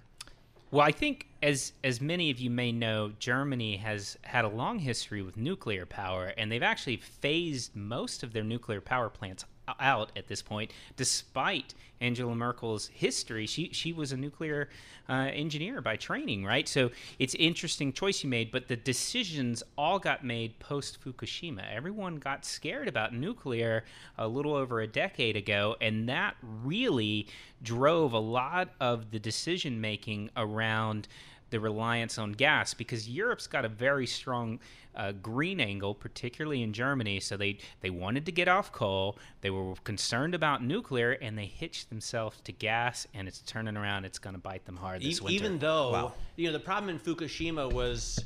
Well, 0.70 0.84
I 0.84 0.90
think 0.90 1.28
as 1.42 1.72
as 1.84 2.00
many 2.00 2.30
of 2.30 2.40
you 2.40 2.50
may 2.50 2.72
know, 2.72 3.12
Germany 3.18 3.76
has 3.76 4.18
had 4.22 4.44
a 4.44 4.48
long 4.48 4.80
history 4.80 5.22
with 5.22 5.36
nuclear 5.36 5.86
power, 5.86 6.32
and 6.36 6.50
they've 6.50 6.62
actually 6.62 6.96
phased 6.96 7.76
most 7.76 8.22
of 8.22 8.32
their 8.32 8.42
nuclear 8.42 8.80
power 8.80 9.08
plants 9.08 9.44
out 9.80 10.12
at 10.16 10.28
this 10.28 10.42
point, 10.42 10.72
despite 10.96 11.74
Angela 12.00 12.34
Merkel's 12.34 12.88
history. 12.88 13.46
She 13.46 13.70
she 13.72 13.92
was 13.92 14.12
a 14.12 14.16
nuclear 14.16 14.68
uh, 15.08 15.30
engineer 15.32 15.80
by 15.80 15.96
training, 15.96 16.44
right? 16.44 16.68
So 16.68 16.90
it's 17.18 17.34
interesting 17.36 17.92
choice 17.92 18.22
you 18.22 18.30
made, 18.30 18.50
but 18.50 18.68
the 18.68 18.76
decisions 18.76 19.62
all 19.78 19.98
got 19.98 20.24
made 20.24 20.58
post 20.58 20.98
Fukushima. 21.02 21.62
Everyone 21.72 22.16
got 22.16 22.44
scared 22.44 22.88
about 22.88 23.14
nuclear 23.14 23.84
a 24.18 24.28
little 24.28 24.54
over 24.54 24.80
a 24.80 24.86
decade 24.86 25.36
ago, 25.36 25.76
and 25.80 26.08
that 26.08 26.36
really 26.42 27.28
drove 27.62 28.12
a 28.12 28.18
lot 28.18 28.70
of 28.80 29.10
the 29.10 29.18
decision 29.18 29.80
making 29.80 30.30
around 30.36 31.08
the 31.50 31.60
reliance 31.60 32.18
on 32.18 32.32
gas 32.32 32.74
because 32.74 33.08
Europe's 33.08 33.46
got 33.46 33.64
a 33.64 33.68
very 33.68 34.06
strong 34.06 34.58
uh, 34.94 35.12
green 35.12 35.60
angle, 35.60 35.94
particularly 35.94 36.62
in 36.62 36.72
Germany. 36.72 37.20
So 37.20 37.36
they 37.36 37.58
they 37.80 37.90
wanted 37.90 38.26
to 38.26 38.32
get 38.32 38.48
off 38.48 38.72
coal. 38.72 39.18
They 39.42 39.50
were 39.50 39.74
concerned 39.84 40.34
about 40.34 40.64
nuclear, 40.64 41.12
and 41.12 41.36
they 41.38 41.46
hitched 41.46 41.88
themselves 41.90 42.40
to 42.44 42.52
gas. 42.52 43.06
And 43.14 43.28
it's 43.28 43.40
turning 43.40 43.76
around. 43.76 44.04
It's 44.06 44.18
going 44.18 44.34
to 44.34 44.40
bite 44.40 44.64
them 44.64 44.76
hard 44.76 45.02
this 45.02 45.20
e- 45.20 45.24
winter. 45.24 45.44
Even 45.44 45.58
though 45.58 45.92
Wow. 45.92 46.14
you 46.36 46.46
know 46.46 46.52
the 46.52 46.60
problem 46.60 46.88
in 46.90 46.98
Fukushima 46.98 47.72
was 47.72 48.24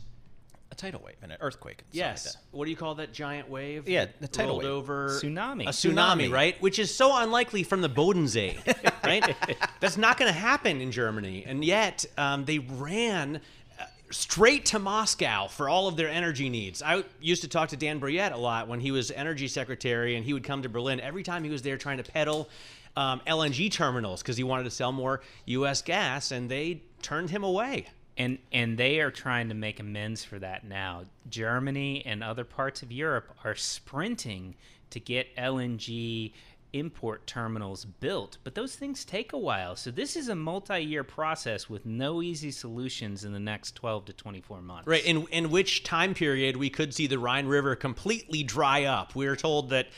A 0.72 0.74
tidal 0.76 1.00
wave 1.04 1.16
and 1.22 1.32
an 1.32 1.38
earthquake. 1.40 1.78
and 1.80 1.86
stuff 1.88 1.96
yes, 1.96 2.26
like 2.26 2.32
that. 2.34 2.40
what 2.56 2.64
do 2.66 2.70
you 2.70 2.76
call 2.76 2.94
that 2.96 3.12
giant 3.12 3.48
wave? 3.50 3.88
Yeah, 3.88 4.04
that 4.04 4.20
the 4.20 4.28
tidal 4.28 4.58
wave. 4.58 4.66
over 4.68 5.08
Tsunami. 5.08 5.64
a 5.64 5.70
tsunami, 5.70 6.28
Tsunami. 6.28 6.32
right? 6.32 6.62
Which 6.62 6.78
is 6.78 6.94
so 6.94 7.16
unlikely 7.16 7.64
from 7.64 7.80
the 7.80 7.88
Bodensee, 7.90 8.56
right? 9.04 9.34
That's 9.80 9.96
not 9.96 10.16
going 10.16 10.32
to 10.32 10.38
happen 10.38 10.80
in 10.80 10.92
Germany, 10.92 11.44
and 11.46 11.64
yet 11.64 12.06
um, 12.16 12.44
they 12.44 12.58
ran. 12.60 13.36
uh, 13.80 13.84
Straight 14.12 14.66
to 14.66 14.78
Moscow 14.78 15.46
for 15.48 15.68
all 15.68 15.86
of 15.88 15.96
their 15.96 16.08
energy 16.08 16.48
needs. 16.48 16.82
I 16.82 17.04
used 17.20 17.42
to 17.42 17.48
talk 17.48 17.68
to 17.70 17.76
Dan 17.76 18.00
Brouillette 18.00 18.32
a 18.32 18.36
lot 18.36 18.66
when 18.68 18.78
he 18.80 18.90
was 18.92 19.10
energy 19.10 19.46
secretary, 19.48 20.16
and 20.16 20.24
he 20.24 20.32
would 20.32 20.44
come 20.44 20.62
to 20.62 20.68
Berlin 20.68 21.00
every 21.00 21.22
time 21.22 21.42
he 21.44 21.50
was 21.50 21.62
there 21.62 21.76
trying 21.76 21.98
to 21.98 22.04
peddle 22.04 22.48
um, 22.96 23.20
LNG 23.26 23.70
terminals 23.72 24.20
because 24.22 24.36
he 24.36 24.42
wanted 24.44 24.64
to 24.64 24.70
sell 24.70 24.90
more 24.92 25.20
U.S. 25.46 25.82
gas, 25.82 26.30
and 26.32 26.48
they 26.50 26.82
turned 27.02 27.30
him 27.30 27.44
away. 27.44 27.86
And 28.16 28.38
and 28.52 28.78
they 28.78 29.00
are 29.00 29.10
trying 29.10 29.48
to 29.48 29.54
make 29.54 29.80
amends 29.80 30.24
for 30.24 30.38
that 30.38 30.64
now. 30.64 31.04
Germany 31.28 32.04
and 32.04 32.22
other 32.22 32.44
parts 32.44 32.82
of 32.82 32.92
Europe 32.92 33.34
are 33.44 33.54
sprinting 33.54 34.54
to 34.90 35.00
get 35.00 35.34
LNG 35.36 36.32
import 36.72 37.26
terminals 37.26 37.84
built, 37.84 38.38
but 38.44 38.54
those 38.54 38.76
things 38.76 39.04
take 39.04 39.32
a 39.32 39.38
while. 39.38 39.74
So 39.74 39.90
this 39.90 40.16
is 40.16 40.28
a 40.28 40.34
multi-year 40.34 41.02
process 41.04 41.68
with 41.68 41.84
no 41.84 42.22
easy 42.22 42.50
solutions 42.50 43.24
in 43.24 43.32
the 43.32 43.40
next 43.40 43.74
12 43.74 44.06
to 44.06 44.12
24 44.12 44.62
months. 44.62 44.86
Right, 44.86 45.04
in 45.04 45.26
in 45.28 45.50
which 45.50 45.82
time 45.82 46.14
period 46.14 46.56
we 46.56 46.70
could 46.70 46.94
see 46.94 47.06
the 47.06 47.18
Rhine 47.18 47.46
River 47.46 47.74
completely 47.76 48.42
dry 48.42 48.84
up. 48.84 49.14
We 49.14 49.26
are 49.26 49.36
told 49.36 49.70
that 49.70 49.88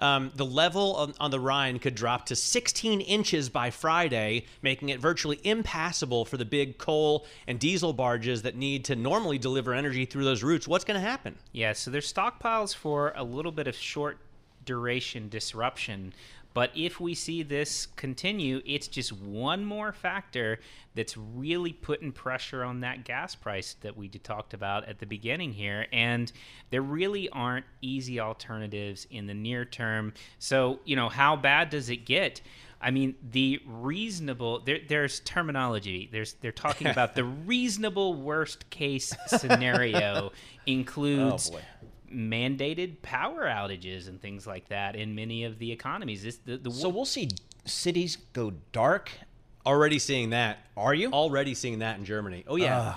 um, 0.00 0.32
the 0.34 0.44
level 0.44 0.96
on, 0.96 1.14
on 1.20 1.30
the 1.30 1.38
Rhine 1.40 1.78
could 1.78 1.94
drop 1.94 2.26
to 2.26 2.36
16 2.36 3.00
inches 3.00 3.48
by 3.48 3.70
Friday, 3.70 4.46
making 4.62 4.88
it 4.88 5.00
virtually 5.00 5.40
impassable 5.44 6.24
for 6.24 6.36
the 6.36 6.44
big 6.44 6.78
coal 6.78 7.26
and 7.46 7.58
diesel 7.58 7.92
barges 7.92 8.42
that 8.42 8.56
need 8.56 8.84
to 8.86 8.96
normally 8.96 9.38
deliver 9.38 9.74
energy 9.74 10.04
through 10.04 10.24
those 10.24 10.42
routes. 10.42 10.66
What's 10.66 10.84
going 10.84 11.00
to 11.00 11.06
happen? 11.06 11.36
Yeah, 11.52 11.72
so 11.72 11.90
there's 11.90 12.12
stockpiles 12.12 12.74
for 12.74 13.12
a 13.14 13.22
little 13.22 13.52
bit 13.52 13.66
of 13.66 13.76
short 13.76 14.18
duration 14.64 15.28
disruption. 15.28 16.12
But 16.52 16.70
if 16.74 17.00
we 17.00 17.14
see 17.14 17.42
this 17.42 17.86
continue, 17.96 18.60
it's 18.64 18.88
just 18.88 19.12
one 19.12 19.64
more 19.64 19.92
factor 19.92 20.58
that's 20.94 21.16
really 21.16 21.72
putting 21.72 22.10
pressure 22.12 22.64
on 22.64 22.80
that 22.80 23.04
gas 23.04 23.34
price 23.34 23.76
that 23.82 23.96
we 23.96 24.08
talked 24.08 24.54
about 24.54 24.88
at 24.88 24.98
the 24.98 25.06
beginning 25.06 25.52
here. 25.52 25.86
And 25.92 26.30
there 26.70 26.82
really 26.82 27.28
aren't 27.28 27.66
easy 27.80 28.18
alternatives 28.18 29.06
in 29.10 29.26
the 29.26 29.34
near 29.34 29.64
term. 29.64 30.12
So, 30.38 30.80
you 30.84 30.96
know, 30.96 31.08
how 31.08 31.36
bad 31.36 31.70
does 31.70 31.90
it 31.90 32.04
get? 32.04 32.40
I 32.80 32.90
mean, 32.90 33.14
the 33.30 33.60
reasonable 33.66 34.60
there, 34.60 34.78
there's 34.88 35.20
terminology. 35.20 36.08
There's 36.10 36.32
they're 36.34 36.50
talking 36.50 36.86
about 36.86 37.14
the 37.14 37.24
reasonable 37.46 38.14
worst 38.14 38.70
case 38.70 39.14
scenario 39.26 40.30
oh, 40.30 40.32
includes 40.66 41.50
Oh. 41.52 41.60
Mandated 42.12 43.02
power 43.02 43.44
outages 43.44 44.08
and 44.08 44.20
things 44.20 44.46
like 44.46 44.68
that 44.68 44.96
in 44.96 45.14
many 45.14 45.44
of 45.44 45.58
the 45.58 45.70
economies. 45.72 46.22
This 46.22 46.36
the, 46.38 46.56
the 46.56 46.70
So 46.70 46.88
we'll 46.88 47.04
see 47.04 47.28
cities 47.64 48.18
go 48.32 48.52
dark. 48.72 49.10
Already 49.66 49.98
seeing 49.98 50.30
that. 50.30 50.58
Are 50.76 50.94
you? 50.94 51.10
Already 51.12 51.54
seeing 51.54 51.80
that 51.80 51.98
in 51.98 52.04
Germany. 52.04 52.44
Oh 52.46 52.56
yeah. 52.56 52.94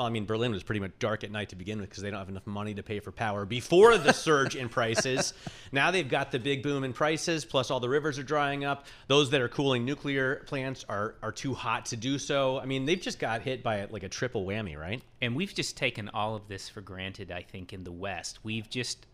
Well, 0.00 0.06
I 0.06 0.10
mean, 0.10 0.24
Berlin 0.24 0.50
was 0.50 0.62
pretty 0.62 0.80
much 0.80 0.92
dark 0.98 1.24
at 1.24 1.30
night 1.30 1.50
to 1.50 1.56
begin 1.56 1.78
with 1.78 1.90
because 1.90 2.02
they 2.02 2.08
don't 2.08 2.20
have 2.20 2.30
enough 2.30 2.46
money 2.46 2.72
to 2.72 2.82
pay 2.82 3.00
for 3.00 3.12
power 3.12 3.44
before 3.44 3.98
the 3.98 4.12
surge 4.12 4.56
in 4.56 4.70
prices. 4.70 5.34
Now 5.72 5.92
they've 5.92 6.08
got 6.08 6.32
the 6.32 6.40
big 6.40 6.64
boom 6.64 6.82
in 6.82 6.92
prices, 6.92 7.44
plus 7.44 7.70
all 7.70 7.78
the 7.78 7.88
rivers 7.88 8.18
are 8.18 8.24
drying 8.24 8.64
up. 8.64 8.86
Those 9.06 9.30
that 9.30 9.40
are 9.40 9.48
cooling 9.48 9.84
nuclear 9.84 10.42
plants 10.46 10.84
are 10.88 11.14
are 11.22 11.30
too 11.30 11.54
hot 11.54 11.86
to 11.86 11.96
do 11.96 12.18
so. 12.18 12.58
I 12.58 12.64
mean, 12.64 12.86
they've 12.86 13.00
just 13.00 13.20
got 13.20 13.42
hit 13.42 13.62
by 13.62 13.84
like 13.84 14.02
a 14.02 14.08
triple 14.08 14.44
whammy, 14.44 14.76
right? 14.76 15.00
and 15.20 15.36
we've 15.36 15.54
just 15.54 15.76
taken 15.76 16.08
all 16.08 16.34
of 16.34 16.48
this 16.48 16.68
for 16.68 16.80
granted 16.80 17.30
i 17.30 17.42
think 17.42 17.72
in 17.72 17.84
the 17.84 17.92
west 17.92 18.38
we've 18.42 18.68
just 18.68 19.06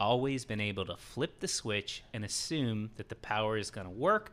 always 0.00 0.44
been 0.44 0.60
able 0.60 0.84
to 0.84 0.96
flip 0.96 1.38
the 1.40 1.48
switch 1.48 2.02
and 2.12 2.24
assume 2.24 2.90
that 2.96 3.08
the 3.08 3.14
power 3.14 3.56
is 3.56 3.70
going 3.70 3.86
to 3.86 3.92
work 3.92 4.32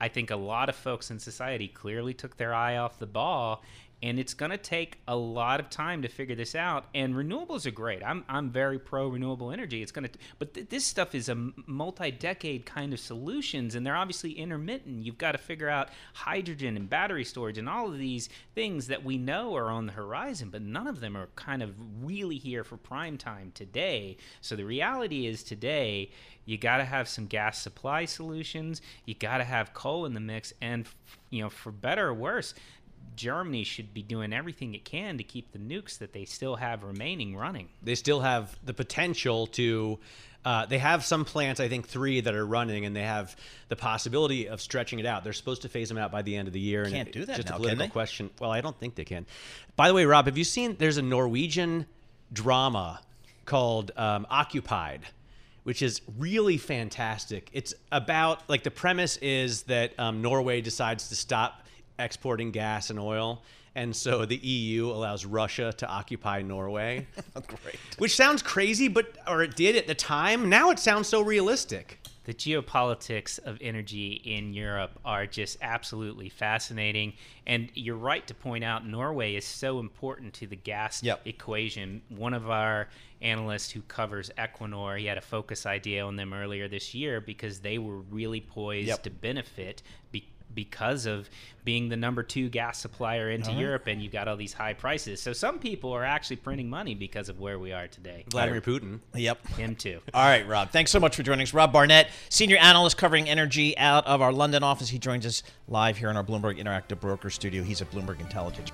i 0.00 0.08
think 0.08 0.30
a 0.30 0.36
lot 0.36 0.68
of 0.68 0.74
folks 0.74 1.10
in 1.10 1.18
society 1.18 1.68
clearly 1.68 2.12
took 2.12 2.36
their 2.36 2.52
eye 2.52 2.76
off 2.76 2.98
the 2.98 3.06
ball 3.06 3.62
and 4.02 4.18
it's 4.18 4.34
going 4.34 4.50
to 4.50 4.58
take 4.58 4.98
a 5.08 5.16
lot 5.16 5.58
of 5.58 5.70
time 5.70 6.02
to 6.02 6.08
figure 6.08 6.34
this 6.34 6.54
out 6.54 6.86
and 6.94 7.14
renewables 7.14 7.64
are 7.64 7.70
great. 7.70 8.02
I'm, 8.04 8.24
I'm 8.28 8.50
very 8.50 8.78
pro 8.78 9.08
renewable 9.08 9.50
energy. 9.50 9.82
It's 9.82 9.92
going 9.92 10.08
to 10.08 10.18
but 10.38 10.54
th- 10.54 10.68
this 10.68 10.84
stuff 10.84 11.14
is 11.14 11.28
a 11.28 11.34
multi-decade 11.66 12.66
kind 12.66 12.92
of 12.92 13.00
solutions 13.00 13.74
and 13.74 13.86
they're 13.86 13.96
obviously 13.96 14.32
intermittent. 14.32 15.04
You've 15.04 15.18
got 15.18 15.32
to 15.32 15.38
figure 15.38 15.68
out 15.68 15.88
hydrogen 16.12 16.76
and 16.76 16.90
battery 16.90 17.24
storage 17.24 17.58
and 17.58 17.68
all 17.68 17.88
of 17.88 17.98
these 17.98 18.28
things 18.54 18.88
that 18.88 19.02
we 19.02 19.16
know 19.16 19.56
are 19.56 19.70
on 19.70 19.86
the 19.86 19.92
horizon 19.92 20.50
but 20.50 20.62
none 20.62 20.86
of 20.86 21.00
them 21.00 21.16
are 21.16 21.28
kind 21.34 21.62
of 21.62 21.74
really 22.02 22.36
here 22.36 22.64
for 22.64 22.76
prime 22.76 23.16
time 23.16 23.50
today. 23.54 24.18
So 24.42 24.56
the 24.56 24.64
reality 24.64 25.26
is 25.26 25.42
today 25.42 26.10
you 26.44 26.58
got 26.58 26.76
to 26.76 26.84
have 26.84 27.08
some 27.08 27.26
gas 27.26 27.60
supply 27.60 28.04
solutions. 28.04 28.80
You 29.04 29.14
got 29.14 29.38
to 29.38 29.44
have 29.44 29.74
coal 29.74 30.04
in 30.04 30.14
the 30.14 30.20
mix 30.20 30.52
and 30.60 30.86
you 31.30 31.42
know 31.42 31.50
for 31.50 31.72
better 31.72 32.08
or 32.08 32.14
worse 32.14 32.54
Germany 33.14 33.64
should 33.64 33.94
be 33.94 34.02
doing 34.02 34.32
everything 34.32 34.74
it 34.74 34.84
can 34.84 35.18
to 35.18 35.24
keep 35.24 35.52
the 35.52 35.58
nukes 35.58 35.98
that 35.98 36.12
they 36.12 36.24
still 36.24 36.56
have 36.56 36.82
remaining 36.82 37.36
running. 37.36 37.68
They 37.82 37.94
still 37.94 38.20
have 38.20 38.56
the 38.64 38.74
potential 38.74 39.46
to. 39.48 39.98
Uh, 40.44 40.64
they 40.64 40.78
have 40.78 41.04
some 41.04 41.24
plants, 41.24 41.58
I 41.58 41.66
think 41.68 41.88
three 41.88 42.20
that 42.20 42.32
are 42.34 42.46
running, 42.46 42.84
and 42.84 42.94
they 42.94 43.02
have 43.02 43.34
the 43.68 43.74
possibility 43.74 44.48
of 44.48 44.60
stretching 44.60 45.00
it 45.00 45.06
out. 45.06 45.24
They're 45.24 45.32
supposed 45.32 45.62
to 45.62 45.68
phase 45.68 45.88
them 45.88 45.98
out 45.98 46.12
by 46.12 46.22
the 46.22 46.36
end 46.36 46.46
of 46.46 46.54
the 46.54 46.60
year. 46.60 46.84
and 46.84 46.92
Can't 46.92 47.08
it- 47.08 47.12
do 47.12 47.24
that 47.24 47.34
Just 47.36 47.48
now, 47.48 47.54
a 47.54 47.58
can 47.58 47.62
political 47.62 47.86
they? 47.86 47.90
question. 47.90 48.30
Well, 48.38 48.52
I 48.52 48.60
don't 48.60 48.78
think 48.78 48.94
they 48.94 49.04
can. 49.04 49.26
By 49.74 49.88
the 49.88 49.94
way, 49.94 50.04
Rob, 50.04 50.26
have 50.26 50.38
you 50.38 50.44
seen? 50.44 50.76
There's 50.78 50.98
a 50.98 51.02
Norwegian 51.02 51.86
drama 52.32 53.00
called 53.44 53.90
um, 53.96 54.24
Occupied, 54.30 55.00
which 55.64 55.82
is 55.82 56.00
really 56.16 56.58
fantastic. 56.58 57.50
It's 57.52 57.74
about 57.90 58.48
like 58.48 58.62
the 58.62 58.70
premise 58.70 59.16
is 59.16 59.62
that 59.64 59.98
um, 59.98 60.22
Norway 60.22 60.60
decides 60.60 61.08
to 61.08 61.16
stop 61.16 61.62
exporting 61.98 62.50
gas 62.50 62.90
and 62.90 62.98
oil. 62.98 63.42
And 63.74 63.94
so 63.94 64.24
the 64.24 64.36
EU 64.36 64.86
allows 64.90 65.26
Russia 65.26 65.72
to 65.76 65.86
occupy 65.86 66.40
Norway. 66.42 67.06
Great. 67.34 67.78
Which 67.98 68.16
sounds 68.16 68.42
crazy, 68.42 68.88
but 68.88 69.18
or 69.28 69.42
it 69.42 69.54
did 69.54 69.76
at 69.76 69.86
the 69.86 69.94
time. 69.94 70.48
Now 70.48 70.70
it 70.70 70.78
sounds 70.78 71.08
so 71.08 71.20
realistic. 71.22 71.98
the 72.24 72.34
geopolitics 72.34 73.38
of 73.44 73.56
energy 73.60 74.20
in 74.24 74.52
Europe 74.52 74.98
are 75.04 75.26
just 75.26 75.58
absolutely 75.62 76.28
fascinating. 76.28 77.12
And 77.46 77.70
you're 77.74 77.96
right 77.96 78.26
to 78.26 78.34
point 78.34 78.64
out 78.64 78.84
Norway 78.86 79.36
is 79.36 79.44
so 79.44 79.78
important 79.78 80.32
to 80.34 80.46
the 80.48 80.56
gas 80.56 81.02
Yep. 81.04 81.20
equation. 81.26 82.02
One 82.08 82.34
of 82.34 82.50
our 82.50 82.88
analysts 83.22 83.70
who 83.70 83.80
covers 83.82 84.30
Equinor, 84.38 84.98
he 84.98 85.06
had 85.06 85.18
a 85.18 85.22
focus 85.22 85.66
idea 85.66 86.04
on 86.04 86.16
them 86.16 86.32
earlier 86.32 86.66
this 86.66 86.94
year 86.94 87.20
because 87.20 87.60
they 87.60 87.78
were 87.78 87.98
really 88.00 88.40
poised 88.40 88.88
Yep. 88.88 89.02
to 89.04 89.10
benefit 89.10 89.82
be- 90.10 90.26
because 90.54 91.06
of 91.06 91.28
being 91.64 91.88
the 91.88 91.96
number 91.96 92.22
two 92.22 92.48
gas 92.48 92.78
supplier 92.78 93.28
into 93.30 93.52
Europe, 93.52 93.88
and 93.88 94.00
you've 94.00 94.12
got 94.12 94.28
all 94.28 94.36
these 94.36 94.52
high 94.52 94.72
prices. 94.72 95.20
So 95.20 95.32
some 95.32 95.58
people 95.58 95.92
are 95.92 96.04
actually 96.04 96.36
printing 96.36 96.70
money 96.70 96.94
because 96.94 97.28
of 97.28 97.40
where 97.40 97.58
we 97.58 97.72
are 97.72 97.88
today. 97.88 98.24
Vladimir 98.30 98.60
Putin. 98.60 99.00
Yep. 99.14 99.46
Him 99.48 99.74
too. 99.74 100.00
All 100.14 100.24
right, 100.24 100.46
Rob. 100.46 100.70
Thanks 100.70 100.92
so 100.92 101.00
much 101.00 101.16
for 101.16 101.24
joining 101.24 101.42
us. 101.42 101.52
Rob 101.52 101.72
Barnett, 101.72 102.08
senior 102.28 102.56
analyst 102.58 102.96
covering 102.96 103.28
energy 103.28 103.76
out 103.78 104.06
of 104.06 104.22
our 104.22 104.32
London 104.32 104.62
office. 104.62 104.88
He 104.88 104.98
joins 104.98 105.26
us 105.26 105.42
live 105.68 105.96
here 105.98 106.08
in 106.08 106.16
our 106.16 106.24
Bloomberg 106.24 106.58
Interactive 106.62 107.00
Broker 107.00 107.30
studio. 107.30 107.64
He's 107.64 107.82
at 107.82 107.90
Bloomberg 107.90 108.20
Intelligence. 108.20 108.70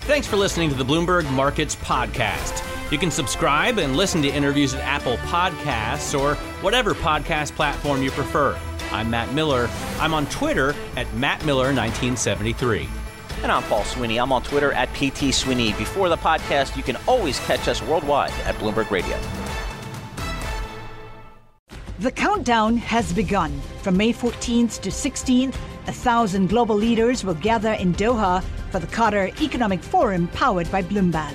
Thanks 0.00 0.26
for 0.26 0.36
listening 0.36 0.70
to 0.70 0.74
the 0.74 0.84
Bloomberg 0.84 1.30
Markets 1.32 1.76
Podcast. 1.76 2.64
You 2.90 2.98
can 2.98 3.10
subscribe 3.10 3.78
and 3.78 3.94
listen 3.94 4.22
to 4.22 4.28
interviews 4.28 4.74
at 4.74 4.80
Apple 4.80 5.18
Podcasts 5.18 6.18
or 6.18 6.34
whatever 6.62 6.94
podcast 6.94 7.52
platform 7.52 8.02
you 8.02 8.10
prefer. 8.10 8.58
I'm 8.90 9.10
Matt 9.10 9.34
Miller. 9.34 9.68
I'm 9.98 10.14
on 10.14 10.26
Twitter 10.26 10.74
at 10.96 11.06
MattMiller1973. 11.08 12.88
And 13.42 13.52
I'm 13.52 13.62
Paul 13.64 13.84
Sweeney. 13.84 14.18
I'm 14.18 14.32
on 14.32 14.42
Twitter 14.42 14.72
at 14.72 14.88
PT 14.94 15.34
Sweeney. 15.34 15.72
Before 15.74 16.08
the 16.08 16.16
podcast, 16.16 16.76
you 16.76 16.82
can 16.82 16.96
always 17.06 17.38
catch 17.40 17.68
us 17.68 17.82
worldwide 17.82 18.32
at 18.44 18.54
Bloomberg 18.56 18.90
Radio. 18.90 19.18
The 21.98 22.10
countdown 22.12 22.76
has 22.78 23.12
begun. 23.12 23.60
From 23.82 23.96
May 23.96 24.12
14th 24.12 24.80
to 24.80 24.88
16th, 24.90 25.54
a 25.86 25.92
thousand 25.92 26.48
global 26.48 26.76
leaders 26.76 27.24
will 27.24 27.34
gather 27.34 27.72
in 27.72 27.92
Doha 27.94 28.42
for 28.70 28.78
the 28.78 28.86
Qatar 28.86 29.38
Economic 29.42 29.82
Forum 29.82 30.28
powered 30.28 30.70
by 30.70 30.82
Bloomberg. 30.82 31.34